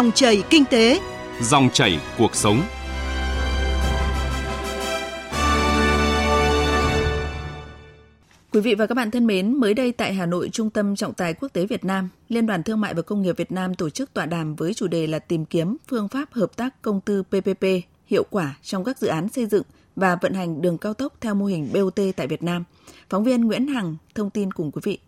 Dòng 0.00 0.12
chảy 0.12 0.42
kinh 0.50 0.64
tế, 0.64 1.00
dòng 1.40 1.68
chảy 1.72 2.00
cuộc 2.18 2.34
sống. 2.34 2.62
Quý 8.52 8.60
vị 8.60 8.74
và 8.74 8.86
các 8.86 8.94
bạn 8.94 9.10
thân 9.10 9.26
mến, 9.26 9.54
mới 9.54 9.74
đây 9.74 9.92
tại 9.92 10.14
Hà 10.14 10.26
Nội, 10.26 10.48
Trung 10.52 10.70
tâm 10.70 10.96
Trọng 10.96 11.14
tài 11.14 11.34
Quốc 11.34 11.48
tế 11.52 11.66
Việt 11.66 11.84
Nam, 11.84 12.08
Liên 12.28 12.46
đoàn 12.46 12.62
Thương 12.62 12.80
mại 12.80 12.94
và 12.94 13.02
Công 13.02 13.22
nghiệp 13.22 13.36
Việt 13.36 13.52
Nam 13.52 13.74
tổ 13.74 13.90
chức 13.90 14.14
tọa 14.14 14.26
đàm 14.26 14.54
với 14.54 14.74
chủ 14.74 14.86
đề 14.86 15.06
là 15.06 15.18
tìm 15.18 15.44
kiếm 15.44 15.76
phương 15.88 16.08
pháp 16.08 16.32
hợp 16.32 16.56
tác 16.56 16.82
công 16.82 17.00
tư 17.00 17.22
PPP 17.22 17.64
hiệu 18.06 18.24
quả 18.30 18.54
trong 18.62 18.84
các 18.84 18.98
dự 18.98 19.08
án 19.08 19.28
xây 19.28 19.46
dựng 19.46 19.62
và 19.96 20.16
vận 20.16 20.34
hành 20.34 20.62
đường 20.62 20.78
cao 20.78 20.94
tốc 20.94 21.14
theo 21.20 21.34
mô 21.34 21.46
hình 21.46 21.68
BOT 21.72 22.00
tại 22.16 22.26
Việt 22.26 22.42
Nam. 22.42 22.64
Phóng 23.10 23.24
viên 23.24 23.44
Nguyễn 23.44 23.66
Hằng 23.66 23.96
thông 24.14 24.30
tin 24.30 24.52
cùng 24.52 24.70
quý 24.70 24.80
vị. 24.84 24.98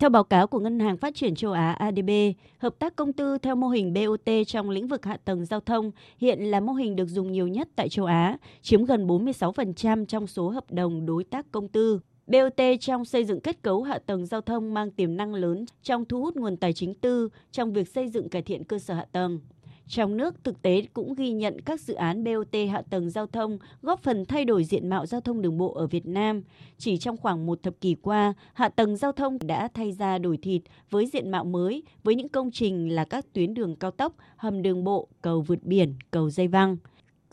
Theo 0.00 0.10
báo 0.10 0.24
cáo 0.24 0.46
của 0.46 0.58
Ngân 0.58 0.80
hàng 0.80 0.96
Phát 0.96 1.14
triển 1.14 1.34
châu 1.34 1.52
Á 1.52 1.72
ADB, 1.72 2.10
hợp 2.58 2.78
tác 2.78 2.96
công 2.96 3.12
tư 3.12 3.38
theo 3.38 3.54
mô 3.54 3.68
hình 3.68 3.94
BOT 3.94 4.30
trong 4.46 4.70
lĩnh 4.70 4.88
vực 4.88 5.04
hạ 5.04 5.16
tầng 5.24 5.44
giao 5.44 5.60
thông 5.60 5.90
hiện 6.18 6.40
là 6.40 6.60
mô 6.60 6.72
hình 6.72 6.96
được 6.96 7.08
dùng 7.08 7.32
nhiều 7.32 7.48
nhất 7.48 7.68
tại 7.76 7.88
châu 7.88 8.06
Á, 8.06 8.36
chiếm 8.62 8.84
gần 8.84 9.06
46% 9.06 10.06
trong 10.06 10.26
số 10.26 10.48
hợp 10.48 10.70
đồng 10.70 11.06
đối 11.06 11.24
tác 11.24 11.46
công 11.52 11.68
tư. 11.68 12.00
BOT 12.26 12.60
trong 12.80 13.04
xây 13.04 13.24
dựng 13.24 13.40
kết 13.40 13.62
cấu 13.62 13.82
hạ 13.82 13.98
tầng 14.06 14.26
giao 14.26 14.40
thông 14.40 14.74
mang 14.74 14.90
tiềm 14.90 15.16
năng 15.16 15.34
lớn 15.34 15.64
trong 15.82 16.04
thu 16.04 16.20
hút 16.20 16.36
nguồn 16.36 16.56
tài 16.56 16.72
chính 16.72 16.94
tư 16.94 17.28
trong 17.52 17.72
việc 17.72 17.88
xây 17.88 18.08
dựng 18.08 18.28
cải 18.28 18.42
thiện 18.42 18.64
cơ 18.64 18.78
sở 18.78 18.94
hạ 18.94 19.06
tầng. 19.12 19.40
Trong 19.90 20.16
nước, 20.16 20.44
thực 20.44 20.62
tế 20.62 20.82
cũng 20.92 21.14
ghi 21.14 21.32
nhận 21.32 21.60
các 21.60 21.80
dự 21.80 21.94
án 21.94 22.24
BOT 22.24 22.54
hạ 22.72 22.82
tầng 22.90 23.10
giao 23.10 23.26
thông 23.26 23.58
góp 23.82 24.02
phần 24.02 24.24
thay 24.24 24.44
đổi 24.44 24.64
diện 24.64 24.88
mạo 24.88 25.06
giao 25.06 25.20
thông 25.20 25.42
đường 25.42 25.58
bộ 25.58 25.74
ở 25.74 25.86
Việt 25.86 26.06
Nam. 26.06 26.42
Chỉ 26.78 26.98
trong 26.98 27.16
khoảng 27.16 27.46
một 27.46 27.62
thập 27.62 27.80
kỷ 27.80 27.94
qua, 27.94 28.34
hạ 28.54 28.68
tầng 28.68 28.96
giao 28.96 29.12
thông 29.12 29.38
đã 29.46 29.68
thay 29.74 29.92
ra 29.92 30.18
đổi 30.18 30.36
thịt 30.36 30.62
với 30.90 31.06
diện 31.06 31.30
mạo 31.30 31.44
mới, 31.44 31.82
với 32.04 32.14
những 32.14 32.28
công 32.28 32.50
trình 32.50 32.94
là 32.94 33.04
các 33.04 33.32
tuyến 33.32 33.54
đường 33.54 33.76
cao 33.76 33.90
tốc, 33.90 34.14
hầm 34.36 34.62
đường 34.62 34.84
bộ, 34.84 35.08
cầu 35.22 35.40
vượt 35.40 35.62
biển, 35.62 35.94
cầu 36.10 36.30
dây 36.30 36.48
văng, 36.48 36.76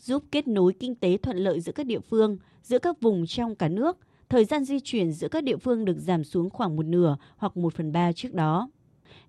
giúp 0.01 0.23
kết 0.31 0.47
nối 0.47 0.73
kinh 0.79 0.95
tế 0.95 1.17
thuận 1.17 1.37
lợi 1.37 1.59
giữa 1.59 1.71
các 1.71 1.85
địa 1.85 1.99
phương, 1.99 2.37
giữa 2.63 2.79
các 2.79 3.01
vùng 3.01 3.25
trong 3.25 3.55
cả 3.55 3.67
nước. 3.67 3.97
Thời 4.29 4.45
gian 4.45 4.65
di 4.65 4.79
chuyển 4.79 5.11
giữa 5.11 5.27
các 5.27 5.43
địa 5.43 5.57
phương 5.57 5.85
được 5.85 5.97
giảm 5.99 6.23
xuống 6.23 6.49
khoảng 6.49 6.75
một 6.75 6.85
nửa 6.85 7.17
hoặc 7.37 7.57
một 7.57 7.73
phần 7.73 7.91
ba 7.91 8.11
trước 8.11 8.33
đó. 8.33 8.69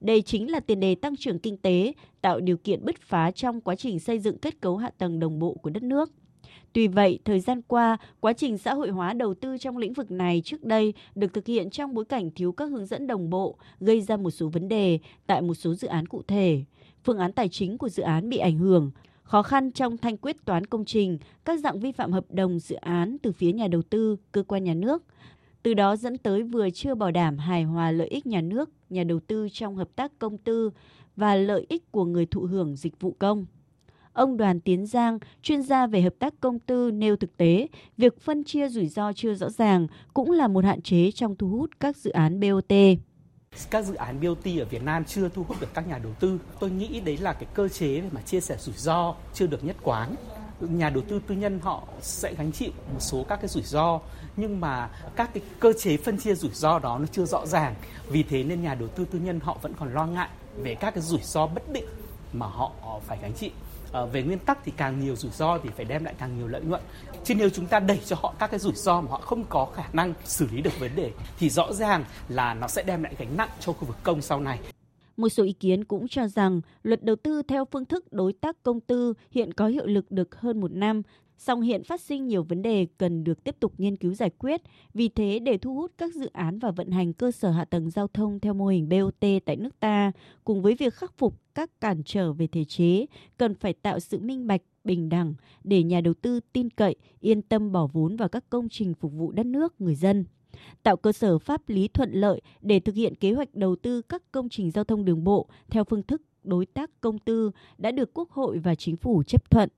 Đây 0.00 0.22
chính 0.22 0.50
là 0.50 0.60
tiền 0.60 0.80
đề 0.80 0.94
tăng 0.94 1.16
trưởng 1.16 1.38
kinh 1.38 1.56
tế, 1.56 1.92
tạo 2.20 2.40
điều 2.40 2.56
kiện 2.56 2.84
bứt 2.84 3.00
phá 3.00 3.30
trong 3.30 3.60
quá 3.60 3.74
trình 3.74 4.00
xây 4.00 4.18
dựng 4.18 4.38
kết 4.38 4.60
cấu 4.60 4.76
hạ 4.76 4.90
tầng 4.98 5.20
đồng 5.20 5.38
bộ 5.38 5.54
của 5.54 5.70
đất 5.70 5.82
nước. 5.82 6.10
Tuy 6.72 6.88
vậy, 6.88 7.18
thời 7.24 7.40
gian 7.40 7.62
qua, 7.62 7.96
quá 8.20 8.32
trình 8.32 8.58
xã 8.58 8.74
hội 8.74 8.90
hóa 8.90 9.12
đầu 9.12 9.34
tư 9.34 9.58
trong 9.58 9.76
lĩnh 9.76 9.92
vực 9.92 10.10
này 10.10 10.42
trước 10.44 10.64
đây 10.64 10.94
được 11.14 11.34
thực 11.34 11.46
hiện 11.46 11.70
trong 11.70 11.94
bối 11.94 12.04
cảnh 12.04 12.30
thiếu 12.30 12.52
các 12.52 12.70
hướng 12.70 12.86
dẫn 12.86 13.06
đồng 13.06 13.30
bộ, 13.30 13.56
gây 13.80 14.00
ra 14.00 14.16
một 14.16 14.30
số 14.30 14.48
vấn 14.48 14.68
đề 14.68 14.98
tại 15.26 15.42
một 15.42 15.54
số 15.54 15.74
dự 15.74 15.88
án 15.88 16.06
cụ 16.06 16.22
thể. 16.26 16.64
Phương 17.04 17.18
án 17.18 17.32
tài 17.32 17.48
chính 17.48 17.78
của 17.78 17.88
dự 17.88 18.02
án 18.02 18.28
bị 18.28 18.38
ảnh 18.38 18.58
hưởng, 18.58 18.90
khó 19.22 19.42
khăn 19.42 19.70
trong 19.72 19.96
thanh 19.96 20.16
quyết 20.16 20.36
toán 20.44 20.66
công 20.66 20.84
trình, 20.84 21.18
các 21.44 21.60
dạng 21.60 21.80
vi 21.80 21.92
phạm 21.92 22.12
hợp 22.12 22.24
đồng 22.30 22.58
dự 22.58 22.76
án 22.76 23.16
từ 23.22 23.32
phía 23.32 23.52
nhà 23.52 23.68
đầu 23.68 23.82
tư, 23.82 24.16
cơ 24.32 24.42
quan 24.42 24.64
nhà 24.64 24.74
nước– 24.74 25.02
từ 25.68 25.74
đó 25.74 25.96
dẫn 25.96 26.18
tới 26.18 26.42
vừa 26.42 26.70
chưa 26.70 26.94
bảo 26.94 27.10
đảm 27.10 27.38
hài 27.38 27.62
hòa 27.62 27.90
lợi 27.90 28.08
ích 28.08 28.26
nhà 28.26 28.40
nước, 28.40 28.70
nhà 28.90 29.04
đầu 29.04 29.20
tư 29.26 29.48
trong 29.52 29.76
hợp 29.76 29.88
tác 29.96 30.12
công 30.18 30.38
tư 30.38 30.70
và 31.16 31.34
lợi 31.34 31.66
ích 31.68 31.92
của 31.92 32.04
người 32.04 32.26
thụ 32.26 32.40
hưởng 32.40 32.76
dịch 32.76 33.00
vụ 33.00 33.16
công. 33.18 33.46
Ông 34.12 34.36
Đoàn 34.36 34.60
Tiến 34.60 34.86
Giang, 34.86 35.18
chuyên 35.42 35.62
gia 35.62 35.86
về 35.86 36.02
hợp 36.02 36.14
tác 36.18 36.34
công 36.40 36.58
tư 36.58 36.90
nêu 36.90 37.16
thực 37.16 37.36
tế, 37.36 37.66
việc 37.96 38.20
phân 38.20 38.44
chia 38.44 38.68
rủi 38.68 38.86
ro 38.86 39.12
chưa 39.12 39.34
rõ 39.34 39.50
ràng 39.50 39.86
cũng 40.14 40.30
là 40.30 40.48
một 40.48 40.64
hạn 40.64 40.82
chế 40.82 41.10
trong 41.10 41.36
thu 41.36 41.48
hút 41.48 41.70
các 41.80 41.96
dự 41.96 42.10
án 42.10 42.40
BOT. 42.40 42.72
Các 43.70 43.84
dự 43.84 43.94
án 43.94 44.20
BOT 44.20 44.44
ở 44.58 44.64
Việt 44.70 44.82
Nam 44.82 45.04
chưa 45.04 45.28
thu 45.28 45.42
hút 45.42 45.60
được 45.60 45.74
các 45.74 45.88
nhà 45.88 45.98
đầu 45.98 46.12
tư. 46.20 46.40
Tôi 46.60 46.70
nghĩ 46.70 47.00
đấy 47.00 47.16
là 47.16 47.32
cái 47.32 47.46
cơ 47.54 47.68
chế 47.68 48.02
mà 48.12 48.20
chia 48.20 48.40
sẻ 48.40 48.56
rủi 48.58 48.74
ro 48.76 49.14
chưa 49.34 49.46
được 49.46 49.64
nhất 49.64 49.76
quán 49.82 50.14
nhà 50.60 50.90
đầu 50.90 51.02
tư 51.08 51.20
tư 51.26 51.34
nhân 51.34 51.60
họ 51.62 51.82
sẽ 52.00 52.34
gánh 52.34 52.52
chịu 52.52 52.70
một 52.92 53.00
số 53.00 53.24
các 53.28 53.36
cái 53.36 53.48
rủi 53.48 53.62
ro 53.62 54.00
nhưng 54.38 54.60
mà 54.60 54.90
các 55.16 55.30
cái 55.34 55.42
cơ 55.60 55.72
chế 55.72 55.96
phân 55.96 56.18
chia 56.18 56.34
rủi 56.34 56.50
ro 56.50 56.78
đó 56.78 56.98
nó 56.98 57.06
chưa 57.12 57.24
rõ 57.24 57.46
ràng 57.46 57.74
vì 58.08 58.22
thế 58.22 58.42
nên 58.42 58.62
nhà 58.62 58.74
đầu 58.74 58.88
tư 58.88 59.04
tư 59.04 59.18
nhân 59.18 59.40
họ 59.40 59.56
vẫn 59.62 59.72
còn 59.78 59.94
lo 59.94 60.06
ngại 60.06 60.28
về 60.56 60.74
các 60.74 60.94
cái 60.94 61.02
rủi 61.02 61.20
ro 61.22 61.46
bất 61.46 61.72
định 61.72 61.86
mà 62.32 62.46
họ 62.46 62.72
ờ, 62.82 63.00
phải 63.06 63.18
gánh 63.22 63.32
chịu 63.32 63.50
À, 63.92 64.04
về 64.04 64.22
nguyên 64.22 64.38
tắc 64.38 64.58
thì 64.64 64.72
càng 64.76 65.00
nhiều 65.00 65.16
rủi 65.16 65.30
ro 65.30 65.58
thì 65.58 65.68
phải 65.76 65.84
đem 65.84 66.04
lại 66.04 66.14
càng 66.18 66.38
nhiều 66.38 66.48
lợi 66.48 66.62
nhuận. 66.62 66.80
Chứ 67.24 67.34
nếu 67.34 67.50
chúng 67.50 67.66
ta 67.66 67.80
đẩy 67.80 68.00
cho 68.06 68.16
họ 68.20 68.34
các 68.38 68.50
cái 68.50 68.60
rủi 68.60 68.72
ro 68.72 69.00
mà 69.00 69.10
họ 69.10 69.18
không 69.18 69.44
có 69.48 69.64
khả 69.74 69.84
năng 69.92 70.14
xử 70.24 70.46
lý 70.52 70.60
được 70.60 70.80
vấn 70.80 70.90
đề 70.96 71.12
thì 71.38 71.50
rõ 71.50 71.72
ràng 71.72 72.04
là 72.28 72.54
nó 72.54 72.68
sẽ 72.68 72.82
đem 72.82 73.02
lại 73.02 73.14
gánh 73.18 73.36
nặng 73.36 73.48
cho 73.60 73.72
khu 73.72 73.84
vực 73.84 73.96
công 74.02 74.22
sau 74.22 74.40
này. 74.40 74.58
Một 75.16 75.28
số 75.28 75.44
ý 75.44 75.52
kiến 75.52 75.84
cũng 75.84 76.08
cho 76.08 76.28
rằng 76.28 76.60
luật 76.82 77.04
đầu 77.04 77.16
tư 77.16 77.42
theo 77.42 77.64
phương 77.72 77.84
thức 77.84 78.12
đối 78.12 78.32
tác 78.32 78.62
công 78.62 78.80
tư 78.80 79.14
hiện 79.30 79.54
có 79.54 79.66
hiệu 79.66 79.86
lực 79.86 80.10
được 80.10 80.40
hơn 80.40 80.60
một 80.60 80.72
năm, 80.72 81.02
song 81.38 81.60
hiện 81.60 81.84
phát 81.84 82.00
sinh 82.00 82.26
nhiều 82.26 82.42
vấn 82.42 82.62
đề 82.62 82.86
cần 82.98 83.24
được 83.24 83.44
tiếp 83.44 83.56
tục 83.60 83.72
nghiên 83.78 83.96
cứu 83.96 84.14
giải 84.14 84.30
quyết. 84.30 84.62
Vì 84.94 85.08
thế, 85.08 85.38
để 85.38 85.58
thu 85.58 85.74
hút 85.74 85.92
các 85.98 86.14
dự 86.14 86.30
án 86.32 86.58
và 86.58 86.70
vận 86.70 86.90
hành 86.90 87.12
cơ 87.12 87.30
sở 87.30 87.50
hạ 87.50 87.64
tầng 87.64 87.90
giao 87.90 88.08
thông 88.08 88.40
theo 88.40 88.54
mô 88.54 88.66
hình 88.66 88.88
BOT 88.88 89.28
tại 89.44 89.56
nước 89.56 89.80
ta, 89.80 90.12
cùng 90.44 90.62
với 90.62 90.74
việc 90.74 90.94
khắc 90.94 91.18
phục 91.18 91.40
các 91.54 91.80
cản 91.80 92.02
trở 92.04 92.32
về 92.32 92.46
thể 92.46 92.64
chế, 92.64 93.06
cần 93.36 93.54
phải 93.54 93.72
tạo 93.72 94.00
sự 94.00 94.18
minh 94.18 94.46
bạch, 94.46 94.62
bình 94.84 95.08
đẳng 95.08 95.34
để 95.64 95.82
nhà 95.82 96.00
đầu 96.00 96.14
tư 96.14 96.40
tin 96.52 96.70
cậy, 96.70 96.96
yên 97.20 97.42
tâm 97.42 97.72
bỏ 97.72 97.86
vốn 97.92 98.16
vào 98.16 98.28
các 98.28 98.50
công 98.50 98.68
trình 98.68 98.94
phục 98.94 99.12
vụ 99.12 99.32
đất 99.32 99.46
nước, 99.46 99.80
người 99.80 99.94
dân 99.94 100.24
tạo 100.82 100.96
cơ 100.96 101.12
sở 101.12 101.38
pháp 101.38 101.68
lý 101.68 101.88
thuận 101.88 102.12
lợi 102.12 102.40
để 102.60 102.80
thực 102.80 102.94
hiện 102.94 103.14
kế 103.14 103.32
hoạch 103.32 103.54
đầu 103.54 103.76
tư 103.76 104.02
các 104.02 104.22
công 104.32 104.48
trình 104.48 104.70
giao 104.70 104.84
thông 104.84 105.04
đường 105.04 105.24
bộ 105.24 105.48
theo 105.70 105.84
phương 105.84 106.02
thức 106.02 106.22
đối 106.44 106.66
tác 106.66 107.00
công 107.00 107.18
tư 107.18 107.50
đã 107.78 107.90
được 107.90 108.10
Quốc 108.14 108.30
hội 108.30 108.58
và 108.58 108.74
Chính 108.74 108.96
phủ 108.96 109.22
chấp 109.22 109.50
thuận. 109.50 109.68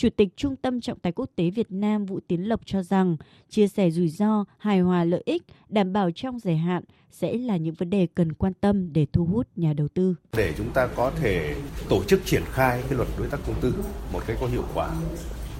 Chủ 0.00 0.08
tịch 0.16 0.28
Trung 0.36 0.56
tâm 0.56 0.80
Trọng 0.80 0.98
tài 0.98 1.12
Quốc 1.12 1.30
tế 1.36 1.50
Việt 1.50 1.66
Nam 1.70 2.06
Vũ 2.06 2.20
Tiến 2.28 2.48
Lộc 2.48 2.60
cho 2.64 2.82
rằng 2.82 3.16
chia 3.48 3.68
sẻ 3.68 3.90
rủi 3.90 4.08
ro, 4.08 4.44
hài 4.58 4.80
hòa 4.80 5.04
lợi 5.04 5.22
ích, 5.24 5.42
đảm 5.68 5.92
bảo 5.92 6.10
trong 6.10 6.38
dài 6.38 6.56
hạn 6.56 6.84
sẽ 7.10 7.32
là 7.32 7.56
những 7.56 7.74
vấn 7.74 7.90
đề 7.90 8.06
cần 8.14 8.32
quan 8.32 8.52
tâm 8.54 8.92
để 8.92 9.06
thu 9.12 9.24
hút 9.24 9.48
nhà 9.56 9.72
đầu 9.72 9.88
tư. 9.88 10.14
Để 10.36 10.54
chúng 10.56 10.70
ta 10.70 10.86
có 10.86 11.12
thể 11.20 11.54
tổ 11.88 12.04
chức 12.04 12.20
triển 12.24 12.42
khai 12.52 12.82
cái 12.88 12.94
luật 12.96 13.08
đối 13.18 13.28
tác 13.28 13.40
công 13.46 13.60
tư 13.60 13.74
một 14.12 14.20
cách 14.26 14.36
có 14.40 14.46
hiệu 14.46 14.64
quả 14.74 14.90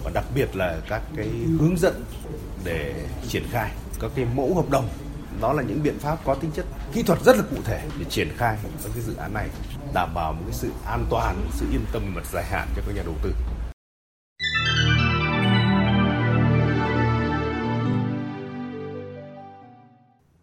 và 0.03 0.11
đặc 0.13 0.25
biệt 0.35 0.55
là 0.55 0.81
các 0.89 1.01
cái 1.15 1.27
hướng 1.59 1.77
dẫn 1.77 1.93
để 2.65 3.07
triển 3.27 3.43
khai 3.49 3.71
các 3.99 4.11
cái 4.15 4.25
mẫu 4.35 4.55
hợp 4.55 4.69
đồng 4.69 4.85
đó 5.41 5.53
là 5.53 5.63
những 5.63 5.83
biện 5.83 5.99
pháp 5.99 6.19
có 6.25 6.35
tính 6.35 6.51
chất 6.51 6.65
kỹ 6.93 7.03
thuật 7.03 7.19
rất 7.21 7.37
là 7.37 7.43
cụ 7.51 7.57
thể 7.63 7.81
để 7.99 8.05
triển 8.09 8.29
khai 8.37 8.57
các 8.83 8.91
cái 8.93 9.03
dự 9.03 9.15
án 9.15 9.33
này 9.33 9.49
đảm 9.93 10.13
bảo 10.13 10.33
một 10.33 10.41
cái 10.45 10.53
sự 10.53 10.71
an 10.85 11.05
toàn 11.09 11.35
sự 11.51 11.65
yên 11.71 11.81
tâm 11.93 12.01
về 12.05 12.11
mặt 12.15 12.25
dài 12.33 12.43
hạn 12.45 12.67
cho 12.75 12.81
các 12.87 12.95
nhà 12.95 13.03
đầu 13.05 13.15
tư 13.23 13.33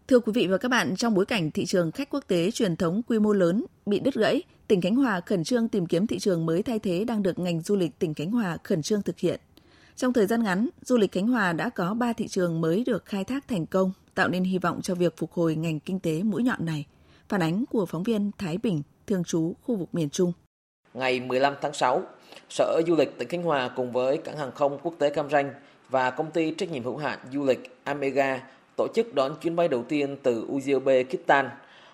Thưa 0.09 0.19
quý 0.19 0.31
vị 0.35 0.47
và 0.47 0.57
các 0.57 0.69
bạn, 0.69 0.95
trong 0.95 1.13
bối 1.13 1.25
cảnh 1.25 1.51
thị 1.51 1.65
trường 1.65 1.91
khách 1.91 2.09
quốc 2.09 2.23
tế 2.27 2.51
truyền 2.51 2.75
thống 2.75 3.01
quy 3.07 3.19
mô 3.19 3.33
lớn 3.33 3.65
bị 3.85 3.99
đứt 3.99 4.15
gãy, 4.15 4.41
tỉnh 4.67 4.81
Khánh 4.81 4.95
Hòa 4.95 5.21
khẩn 5.25 5.43
trương 5.43 5.67
tìm 5.67 5.85
kiếm 5.85 6.07
thị 6.07 6.19
trường 6.19 6.45
mới 6.45 6.63
thay 6.63 6.79
thế 6.79 7.05
đang 7.05 7.23
được 7.23 7.39
ngành 7.39 7.61
du 7.61 7.75
lịch 7.75 7.99
tỉnh 7.99 8.13
Khánh 8.13 8.31
Hòa 8.31 8.57
khẩn 8.63 8.81
trương 8.81 9.01
thực 9.01 9.19
hiện. 9.19 9.39
Trong 9.95 10.13
thời 10.13 10.25
gian 10.25 10.43
ngắn, 10.43 10.69
du 10.81 10.97
lịch 10.97 11.11
Khánh 11.11 11.27
Hòa 11.27 11.53
đã 11.53 11.69
có 11.69 11.93
3 11.93 12.13
thị 12.13 12.27
trường 12.27 12.61
mới 12.61 12.83
được 12.85 13.05
khai 13.05 13.23
thác 13.23 13.47
thành 13.47 13.65
công, 13.65 13.91
tạo 14.15 14.27
nên 14.27 14.43
hy 14.43 14.57
vọng 14.57 14.81
cho 14.81 14.95
việc 14.95 15.17
phục 15.17 15.31
hồi 15.31 15.55
ngành 15.55 15.79
kinh 15.79 15.99
tế 15.99 16.23
mũi 16.23 16.43
nhọn 16.43 16.65
này. 16.65 16.85
Phản 17.29 17.41
ánh 17.41 17.65
của 17.69 17.85
phóng 17.85 18.03
viên 18.03 18.31
Thái 18.37 18.57
Bình, 18.57 18.81
thường 19.07 19.23
trú 19.23 19.53
khu 19.61 19.75
vực 19.75 19.89
miền 19.91 20.09
Trung. 20.09 20.33
Ngày 20.93 21.19
15 21.19 21.53
tháng 21.61 21.73
6, 21.73 22.03
Sở 22.49 22.81
Du 22.87 22.95
lịch 22.95 23.17
tỉnh 23.17 23.27
Khánh 23.27 23.43
Hòa 23.43 23.69
cùng 23.75 23.91
với 23.91 24.17
cảng 24.17 24.37
hàng 24.37 24.51
không 24.51 24.79
quốc 24.83 24.93
tế 24.99 25.09
Cam 25.09 25.29
Ranh 25.29 25.53
và 25.89 26.11
công 26.11 26.31
ty 26.31 26.53
trách 26.57 26.71
nhiệm 26.71 26.83
hữu 26.83 26.97
hạn 26.97 27.19
du 27.33 27.45
lịch 27.45 27.77
Amega 27.83 28.41
tổ 28.79 28.87
chức 28.87 29.15
đón 29.15 29.35
chuyến 29.41 29.55
bay 29.55 29.67
đầu 29.67 29.83
tiên 29.83 30.17
từ 30.23 30.47
Uzbekistan. 30.51 31.49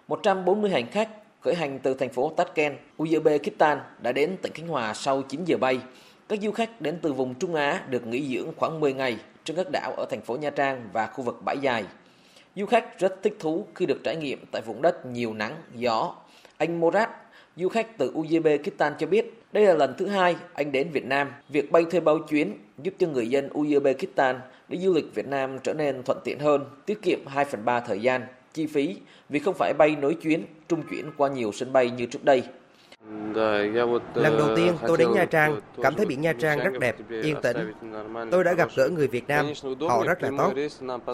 140 0.08 0.72
hành 0.72 0.88
khách 0.92 1.10
khởi 1.42 1.56
hành 1.56 1.80
từ 1.80 1.94
thành 1.94 2.10
phố 2.10 2.34
Tashkent, 2.38 2.77
Uzbekistan 2.98 3.77
đã 4.00 4.12
đến 4.12 4.38
tỉnh 4.42 4.54
Khánh 4.54 4.68
Hòa 4.68 4.94
sau 4.94 5.22
9 5.22 5.46
giờ 5.46 5.58
bay. 5.58 5.80
Các 6.30 6.39
du 6.42 6.51
khách 6.51 6.82
đến 6.82 7.00
từ 7.01 7.13
vùng 7.13 7.34
Trung 7.34 7.56
Á 7.56 7.84
được 7.89 8.08
nghỉ 8.08 8.36
dưỡng 8.36 8.51
khoảng 8.58 8.80
10 8.80 8.94
ngày 8.94 9.18
trên 9.44 9.58
các 9.58 9.68
đảo 9.72 9.94
ở 9.98 10.06
thành 10.10 10.22
phố 10.22 10.36
Nha 10.36 10.50
Trang 10.50 10.89
và 10.94 11.08
khu 11.08 11.24
vực 11.24 11.42
bãi 11.46 11.58
dài. 11.62 11.84
Du 12.56 12.65
khách 12.65 13.00
rất 13.00 13.24
thích 13.24 13.36
thú 13.39 13.65
khi 13.75 13.86
được 13.86 14.00
trải 14.04 14.15
nghiệm 14.15 14.46
tại 14.51 14.62
vùng 14.65 14.82
đất 14.82 15.06
nhiều 15.06 15.34
nắng, 15.34 15.56
gió. 15.75 16.15
Anh 16.58 16.80
Morat, 16.80 17.10
du 17.55 17.69
khách 17.69 17.97
từ 17.97 18.12
Uzbekistan 18.13 18.93
cho 19.00 19.07
biết 19.07 19.33
đây 19.51 19.65
là 19.65 19.74
lần 19.74 19.93
thứ 19.97 20.07
hai 20.07 20.35
anh 20.53 20.71
đến 20.71 20.89
Việt 20.91 21.05
Nam. 21.05 21.31
Việc 21.50 21.71
bay 21.71 21.85
thuê 21.91 22.00
bao 22.00 22.19
chuyến 22.19 22.53
giúp 22.83 22.93
cho 23.00 23.07
người 23.07 23.29
dân 23.29 23.50
Uzbekistan 23.50 24.35
đi 24.69 24.77
du 24.77 24.93
lịch 24.93 25.15
Việt 25.15 25.27
Nam 25.27 25.57
trở 25.63 25.74
nên 25.74 26.03
thuận 26.03 26.17
tiện 26.24 26.39
hơn, 26.39 26.65
tiết 26.85 27.01
kiệm 27.01 27.19
2 27.27 27.45
phần 27.45 27.65
3 27.65 27.79
thời 27.79 28.00
gian, 28.00 28.21
chi 28.53 28.65
phí 28.65 28.95
vì 29.29 29.39
không 29.39 29.53
phải 29.53 29.74
bay 29.77 29.95
nối 30.01 30.13
chuyến, 30.13 30.43
trung 30.67 30.83
chuyển 30.89 31.12
qua 31.17 31.29
nhiều 31.29 31.51
sân 31.51 31.74
bay 31.74 31.89
như 31.89 32.05
trước 32.05 32.24
đây. 32.24 32.43
Lần 34.15 34.38
đầu 34.38 34.55
tiên 34.55 34.74
tôi 34.88 34.97
đến 34.97 35.12
Nha 35.12 35.25
Trang, 35.25 35.59
cảm 35.81 35.95
thấy 35.95 36.05
biển 36.05 36.21
Nha 36.21 36.33
Trang 36.33 36.59
rất 36.59 36.79
đẹp, 36.79 36.95
yên 37.09 37.35
tĩnh. 37.41 37.74
Tôi 38.31 38.43
đã 38.43 38.53
gặp 38.53 38.69
gỡ 38.75 38.89
người 38.89 39.07
Việt 39.07 39.27
Nam, 39.27 39.45
họ 39.89 40.03
rất 40.03 40.24
là 40.24 40.31
tốt. 40.38 40.53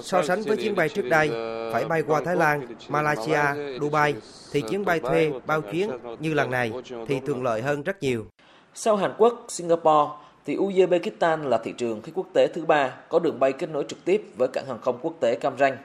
So 0.01 0.23
sánh 0.23 0.41
với 0.41 0.57
chuyến 0.57 0.75
bay 0.75 0.89
trước 0.89 1.09
đây, 1.09 1.29
phải 1.73 1.85
bay 1.85 2.03
qua 2.03 2.21
Thái 2.25 2.35
Lan, 2.35 2.67
Malaysia, 2.89 3.41
Dubai, 3.81 4.15
thì 4.51 4.61
chuyến 4.69 4.85
bay 4.85 4.99
thuê 4.99 5.31
bao 5.45 5.61
chuyến 5.61 5.89
như 6.19 6.33
lần 6.33 6.51
này 6.51 6.71
thì 7.07 7.19
thuận 7.19 7.43
lợi 7.43 7.61
hơn 7.61 7.83
rất 7.83 8.03
nhiều. 8.03 8.25
Sau 8.73 8.95
Hàn 8.95 9.11
Quốc, 9.17 9.45
Singapore, 9.49 10.11
thì 10.45 10.55
Uzbekistan 10.55 11.43
là 11.43 11.57
thị 11.57 11.73
trường 11.77 12.01
khách 12.01 12.11
quốc 12.15 12.27
tế 12.33 12.47
thứ 12.47 12.65
ba 12.65 12.93
có 13.09 13.19
đường 13.19 13.39
bay 13.39 13.53
kết 13.53 13.69
nối 13.69 13.85
trực 13.87 14.05
tiếp 14.05 14.23
với 14.37 14.47
cảng 14.53 14.65
hàng 14.67 14.81
không 14.81 14.99
quốc 15.01 15.13
tế 15.19 15.35
Cam 15.35 15.57
Ranh. 15.57 15.77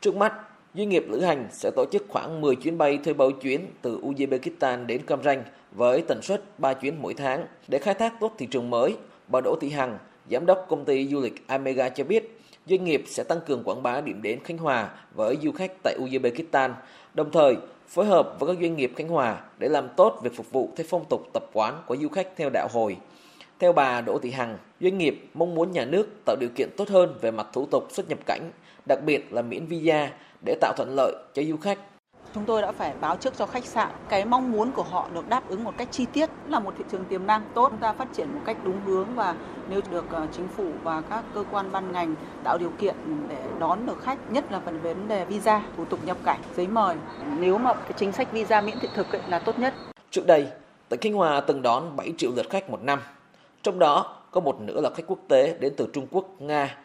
Trước 0.00 0.16
mắt, 0.16 0.32
doanh 0.78 0.88
nghiệp 0.88 1.04
lữ 1.08 1.20
hành 1.20 1.48
sẽ 1.50 1.70
tổ 1.70 1.84
chức 1.92 2.04
khoảng 2.08 2.40
10 2.40 2.56
chuyến 2.56 2.78
bay 2.78 2.98
thuê 3.04 3.14
bao 3.14 3.30
chuyến 3.30 3.66
từ 3.82 4.00
Uzbekistan 4.00 4.86
đến 4.86 5.02
Cam 5.06 5.22
Ranh 5.22 5.42
với 5.72 6.02
tần 6.08 6.22
suất 6.22 6.58
3 6.58 6.74
chuyến 6.74 6.94
mỗi 7.02 7.14
tháng 7.14 7.46
để 7.68 7.78
khai 7.78 7.94
thác 7.94 8.20
tốt 8.20 8.32
thị 8.38 8.46
trường 8.46 8.70
mới. 8.70 8.96
Bà 9.28 9.40
Đỗ 9.40 9.56
Thị 9.60 9.70
Hằng, 9.70 9.98
giám 10.30 10.46
đốc 10.46 10.66
công 10.68 10.84
ty 10.84 11.08
du 11.08 11.20
lịch 11.20 11.46
Amega 11.46 11.88
cho 11.88 12.04
biết, 12.04 12.40
doanh 12.66 12.84
nghiệp 12.84 13.04
sẽ 13.06 13.24
tăng 13.24 13.40
cường 13.46 13.62
quảng 13.64 13.82
bá 13.82 14.00
điểm 14.00 14.22
đến 14.22 14.38
Khánh 14.44 14.58
Hòa 14.58 14.90
với 15.14 15.36
du 15.42 15.52
khách 15.52 15.72
tại 15.82 15.96
Uzbekistan, 16.00 16.70
đồng 17.14 17.30
thời 17.30 17.56
phối 17.88 18.06
hợp 18.06 18.36
với 18.38 18.54
các 18.54 18.62
doanh 18.62 18.76
nghiệp 18.76 18.92
Khánh 18.96 19.08
Hòa 19.08 19.40
để 19.58 19.68
làm 19.68 19.88
tốt 19.96 20.20
việc 20.22 20.36
phục 20.36 20.52
vụ 20.52 20.68
theo 20.76 20.86
phong 20.90 21.04
tục 21.10 21.20
tập 21.32 21.42
quán 21.52 21.82
của 21.86 21.96
du 21.96 22.08
khách 22.08 22.28
theo 22.36 22.50
đạo 22.52 22.68
hồi. 22.72 22.96
Theo 23.58 23.72
bà 23.72 24.00
Đỗ 24.00 24.18
Thị 24.18 24.30
Hằng, 24.30 24.58
doanh 24.80 24.98
nghiệp 24.98 25.24
mong 25.34 25.54
muốn 25.54 25.72
nhà 25.72 25.84
nước 25.84 26.08
tạo 26.26 26.36
điều 26.40 26.50
kiện 26.54 26.68
tốt 26.76 26.88
hơn 26.88 27.14
về 27.20 27.30
mặt 27.30 27.46
thủ 27.52 27.66
tục 27.66 27.88
xuất 27.90 28.08
nhập 28.08 28.18
cảnh, 28.26 28.50
đặc 28.88 28.98
biệt 29.04 29.32
là 29.32 29.42
miễn 29.42 29.66
visa 29.66 30.10
để 30.44 30.56
tạo 30.60 30.72
thuận 30.76 30.94
lợi 30.96 31.12
cho 31.34 31.42
du 31.42 31.56
khách. 31.56 31.78
Chúng 32.34 32.44
tôi 32.44 32.62
đã 32.62 32.72
phải 32.72 32.94
báo 33.00 33.16
trước 33.16 33.36
cho 33.36 33.46
khách 33.46 33.64
sạn 33.64 33.88
cái 34.08 34.24
mong 34.24 34.52
muốn 34.52 34.72
của 34.72 34.82
họ 34.82 35.08
được 35.14 35.28
đáp 35.28 35.48
ứng 35.48 35.64
một 35.64 35.74
cách 35.76 35.88
chi 35.90 36.06
tiết 36.12 36.30
là 36.48 36.60
một 36.60 36.74
thị 36.78 36.84
trường 36.92 37.04
tiềm 37.04 37.26
năng 37.26 37.42
tốt 37.54 37.68
chúng 37.70 37.80
ta 37.80 37.92
phát 37.92 38.08
triển 38.12 38.34
một 38.34 38.40
cách 38.44 38.56
đúng 38.64 38.80
hướng 38.86 39.14
và 39.14 39.34
nếu 39.68 39.80
được 39.90 40.04
ờ, 40.10 40.26
chính 40.32 40.48
phủ 40.48 40.70
và 40.82 41.00
các 41.00 41.24
cơ 41.34 41.44
quan 41.50 41.72
ban 41.72 41.92
ngành 41.92 42.14
tạo 42.44 42.58
điều 42.58 42.70
kiện 42.78 42.94
để 43.28 43.36
đón 43.58 43.86
được 43.86 44.02
khách 44.02 44.32
nhất 44.32 44.52
là 44.52 44.60
phần 44.64 44.80
vấn 44.80 45.08
đề 45.08 45.24
visa 45.24 45.62
thủ 45.76 45.84
tục 45.84 46.00
nhập 46.04 46.16
cảnh 46.24 46.40
giấy 46.56 46.66
mời 46.66 46.96
nếu 47.38 47.58
mà 47.58 47.74
cái 47.74 47.92
chính 47.96 48.12
sách 48.12 48.32
visa 48.32 48.60
miễn 48.60 48.78
thị 48.80 48.88
thực 48.94 49.12
ấy 49.12 49.22
là 49.28 49.38
tốt 49.38 49.58
nhất 49.58 49.74
trước 50.10 50.26
đây 50.26 50.46
tỉnh 50.88 51.00
Khánh 51.00 51.12
Hòa 51.12 51.40
từng 51.40 51.62
đón 51.62 51.96
7 51.96 52.12
triệu 52.18 52.30
lượt 52.36 52.50
khách 52.50 52.70
một 52.70 52.82
năm 52.82 53.00
trong 53.62 53.78
đó 53.78 54.16
có 54.30 54.40
một 54.40 54.60
nửa 54.60 54.80
là 54.80 54.90
khách 54.90 55.06
quốc 55.06 55.18
tế 55.28 55.56
đến 55.60 55.72
từ 55.76 55.88
Trung 55.92 56.06
Quốc, 56.10 56.24
Nga. 56.38 56.76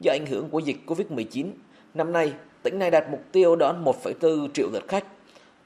Do 0.00 0.12
ảnh 0.12 0.26
hưởng 0.26 0.48
của 0.48 0.58
dịch 0.58 0.76
Covid-19, 0.86 1.46
năm 1.94 2.12
nay 2.12 2.32
tỉnh 2.62 2.78
này 2.78 2.90
đạt 2.90 3.04
mục 3.10 3.20
tiêu 3.32 3.56
đón 3.56 3.84
1,4 3.84 4.48
triệu 4.54 4.68
lượt 4.72 4.88
khách. 4.88 5.04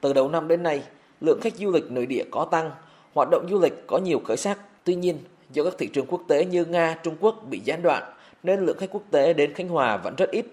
Từ 0.01 0.13
đầu 0.13 0.29
năm 0.29 0.47
đến 0.47 0.63
nay, 0.63 0.83
lượng 1.21 1.39
khách 1.41 1.55
du 1.55 1.71
lịch 1.71 1.91
nội 1.91 2.05
địa 2.05 2.23
có 2.31 2.47
tăng, 2.51 2.71
hoạt 3.13 3.29
động 3.31 3.47
du 3.49 3.59
lịch 3.59 3.87
có 3.87 3.97
nhiều 3.97 4.21
khởi 4.25 4.37
sắc. 4.37 4.59
Tuy 4.83 4.95
nhiên, 4.95 5.17
do 5.51 5.63
các 5.63 5.73
thị 5.77 5.89
trường 5.93 6.05
quốc 6.05 6.21
tế 6.27 6.45
như 6.45 6.65
Nga, 6.65 6.97
Trung 7.03 7.15
Quốc 7.19 7.35
bị 7.49 7.61
gián 7.65 7.81
đoạn, 7.81 8.03
nên 8.43 8.65
lượng 8.65 8.77
khách 8.77 8.91
quốc 8.91 9.03
tế 9.11 9.33
đến 9.33 9.53
Khánh 9.53 9.67
Hòa 9.67 9.97
vẫn 9.97 10.15
rất 10.15 10.31
ít. 10.31 10.45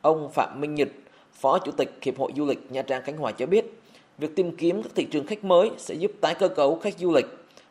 Ông 0.00 0.32
Phạm 0.32 0.60
Minh 0.60 0.74
Nhật, 0.74 0.88
Phó 1.32 1.58
Chủ 1.58 1.72
tịch 1.72 1.98
Hiệp 2.02 2.18
hội 2.18 2.32
Du 2.36 2.46
lịch 2.46 2.72
Nha 2.72 2.82
Trang 2.82 3.02
Khánh 3.02 3.16
Hòa 3.16 3.32
cho 3.32 3.46
biết, 3.46 3.80
việc 4.18 4.36
tìm 4.36 4.56
kiếm 4.56 4.82
các 4.82 4.92
thị 4.94 5.06
trường 5.10 5.26
khách 5.26 5.44
mới 5.44 5.70
sẽ 5.78 5.94
giúp 5.94 6.10
tái 6.20 6.34
cơ 6.34 6.48
cấu 6.48 6.78
khách 6.78 6.98
du 6.98 7.12
lịch 7.12 7.26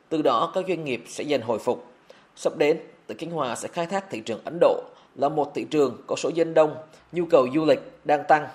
từ 0.09 0.21
đó 0.21 0.51
các 0.55 0.65
doanh 0.67 0.85
nghiệp 0.85 1.03
sẽ 1.07 1.23
dần 1.23 1.41
hồi 1.41 1.59
phục. 1.59 1.85
Sắp 2.35 2.57
đến, 2.57 2.79
tỉnh 3.07 3.17
Khánh 3.17 3.31
Hòa 3.31 3.55
sẽ 3.55 3.67
khai 3.67 3.85
thác 3.85 4.09
thị 4.09 4.21
trường 4.25 4.39
Ấn 4.45 4.57
Độ 4.61 4.83
là 5.15 5.29
một 5.29 5.51
thị 5.55 5.65
trường 5.69 5.97
có 6.07 6.15
số 6.15 6.29
dân 6.29 6.53
đông, 6.53 6.75
nhu 7.11 7.25
cầu 7.25 7.47
du 7.55 7.65
lịch 7.65 7.79
đang 8.03 8.23
tăng. 8.27 8.47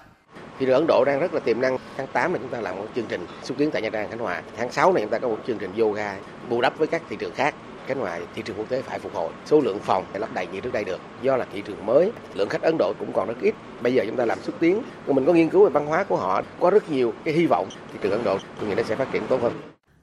Thị 0.58 0.66
trường 0.66 0.74
Ấn 0.74 0.84
Độ 0.88 1.04
đang 1.06 1.20
rất 1.20 1.34
là 1.34 1.40
tiềm 1.40 1.60
năng. 1.60 1.78
Tháng 1.96 2.06
8 2.06 2.32
này 2.32 2.40
chúng 2.42 2.50
ta 2.50 2.60
làm 2.60 2.76
một 2.76 2.86
chương 2.96 3.06
trình 3.08 3.26
xúc 3.42 3.56
tiến 3.58 3.70
tại 3.70 3.82
Nha 3.82 3.90
Trang, 3.90 4.10
Khánh 4.10 4.18
Hòa. 4.18 4.42
Tháng 4.56 4.72
6 4.72 4.92
này 4.92 5.02
chúng 5.02 5.10
ta 5.10 5.18
có 5.18 5.28
một 5.28 5.38
chương 5.46 5.58
trình 5.58 5.70
yoga 5.78 6.16
bù 6.50 6.60
đắp 6.60 6.78
với 6.78 6.86
các 6.86 7.02
thị 7.08 7.16
trường 7.16 7.32
khác. 7.32 7.54
Khánh 7.86 7.98
Hòa 7.98 8.20
thị 8.34 8.42
trường 8.42 8.56
quốc 8.56 8.68
tế 8.68 8.82
phải 8.82 8.98
phục 8.98 9.14
hồi. 9.14 9.30
Số 9.46 9.60
lượng 9.60 9.78
phòng 9.78 10.04
phải 10.10 10.20
lấp 10.20 10.28
đầy 10.34 10.46
như 10.46 10.60
trước 10.60 10.72
đây 10.72 10.84
được. 10.84 11.00
Do 11.22 11.36
là 11.36 11.46
thị 11.52 11.60
trường 11.60 11.86
mới, 11.86 12.12
lượng 12.34 12.48
khách 12.48 12.62
Ấn 12.62 12.76
Độ 12.78 12.92
cũng 12.98 13.12
còn 13.12 13.28
rất 13.28 13.36
ít. 13.40 13.54
Bây 13.80 13.94
giờ 13.94 14.04
chúng 14.06 14.16
ta 14.16 14.24
làm 14.24 14.40
xúc 14.40 14.54
tiến, 14.60 14.82
mình 15.06 15.26
có 15.26 15.32
nghiên 15.32 15.48
cứu 15.48 15.64
về 15.64 15.70
văn 15.70 15.86
hóa 15.86 16.04
của 16.04 16.16
họ, 16.16 16.42
có 16.60 16.70
rất 16.70 16.90
nhiều 16.90 17.12
cái 17.24 17.34
hy 17.34 17.46
vọng 17.46 17.68
thị 17.92 17.98
trường 18.02 18.12
Ấn 18.12 18.24
Độ 18.24 18.38
tôi 18.60 18.68
nghĩ 18.68 18.74
nó 18.74 18.82
sẽ 18.82 18.96
phát 18.96 19.12
triển 19.12 19.22
tốt 19.28 19.42
hơn. 19.42 19.52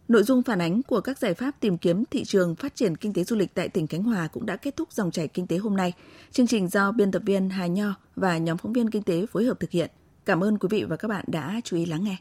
Nội 0.08 0.24
dung 0.24 0.44
phản 0.44 0.62
ánh 0.62 0.82
của 0.84 1.02
các 1.02 1.20
giải 1.20 1.34
pháp 1.34 1.52
tìm 1.60 1.78
kiếm 1.78 2.04
thị 2.12 2.24
trường 2.24 2.56
phát 2.56 2.76
triển 2.76 2.98
kinh 2.98 3.14
tế 3.14 3.24
du 3.24 3.36
lịch 3.36 3.54
tại 3.54 3.70
tỉnh 3.70 3.88
Khánh 3.88 4.04
Hòa 4.04 4.28
cũng 4.28 4.46
đã 4.46 4.56
kết 4.56 4.76
thúc 4.76 4.92
dòng 4.92 5.12
chảy 5.12 5.28
kinh 5.28 5.48
tế 5.48 5.58
hôm 5.58 5.78
nay. 5.78 5.94
Chương 6.32 6.48
trình 6.48 6.68
do 6.68 6.92
biên 6.92 7.12
tập 7.12 7.22
viên 7.26 7.50
Hà 7.50 7.68
Nho 7.68 7.94
và 8.16 8.38
nhóm 8.38 8.58
phóng 8.58 8.74
viên 8.74 8.90
kinh 8.90 9.04
tế 9.04 9.26
phối 9.26 9.46
hợp 9.46 9.60
thực 9.60 9.72
hiện. 9.72 9.92
Cảm 10.26 10.44
ơn 10.44 10.58
quý 10.58 10.68
vị 10.72 10.84
và 10.84 10.96
các 10.96 11.08
bạn 11.08 11.26
đã 11.28 11.62
chú 11.64 11.78
ý 11.78 11.86
lắng 11.86 12.04
nghe. 12.04 12.18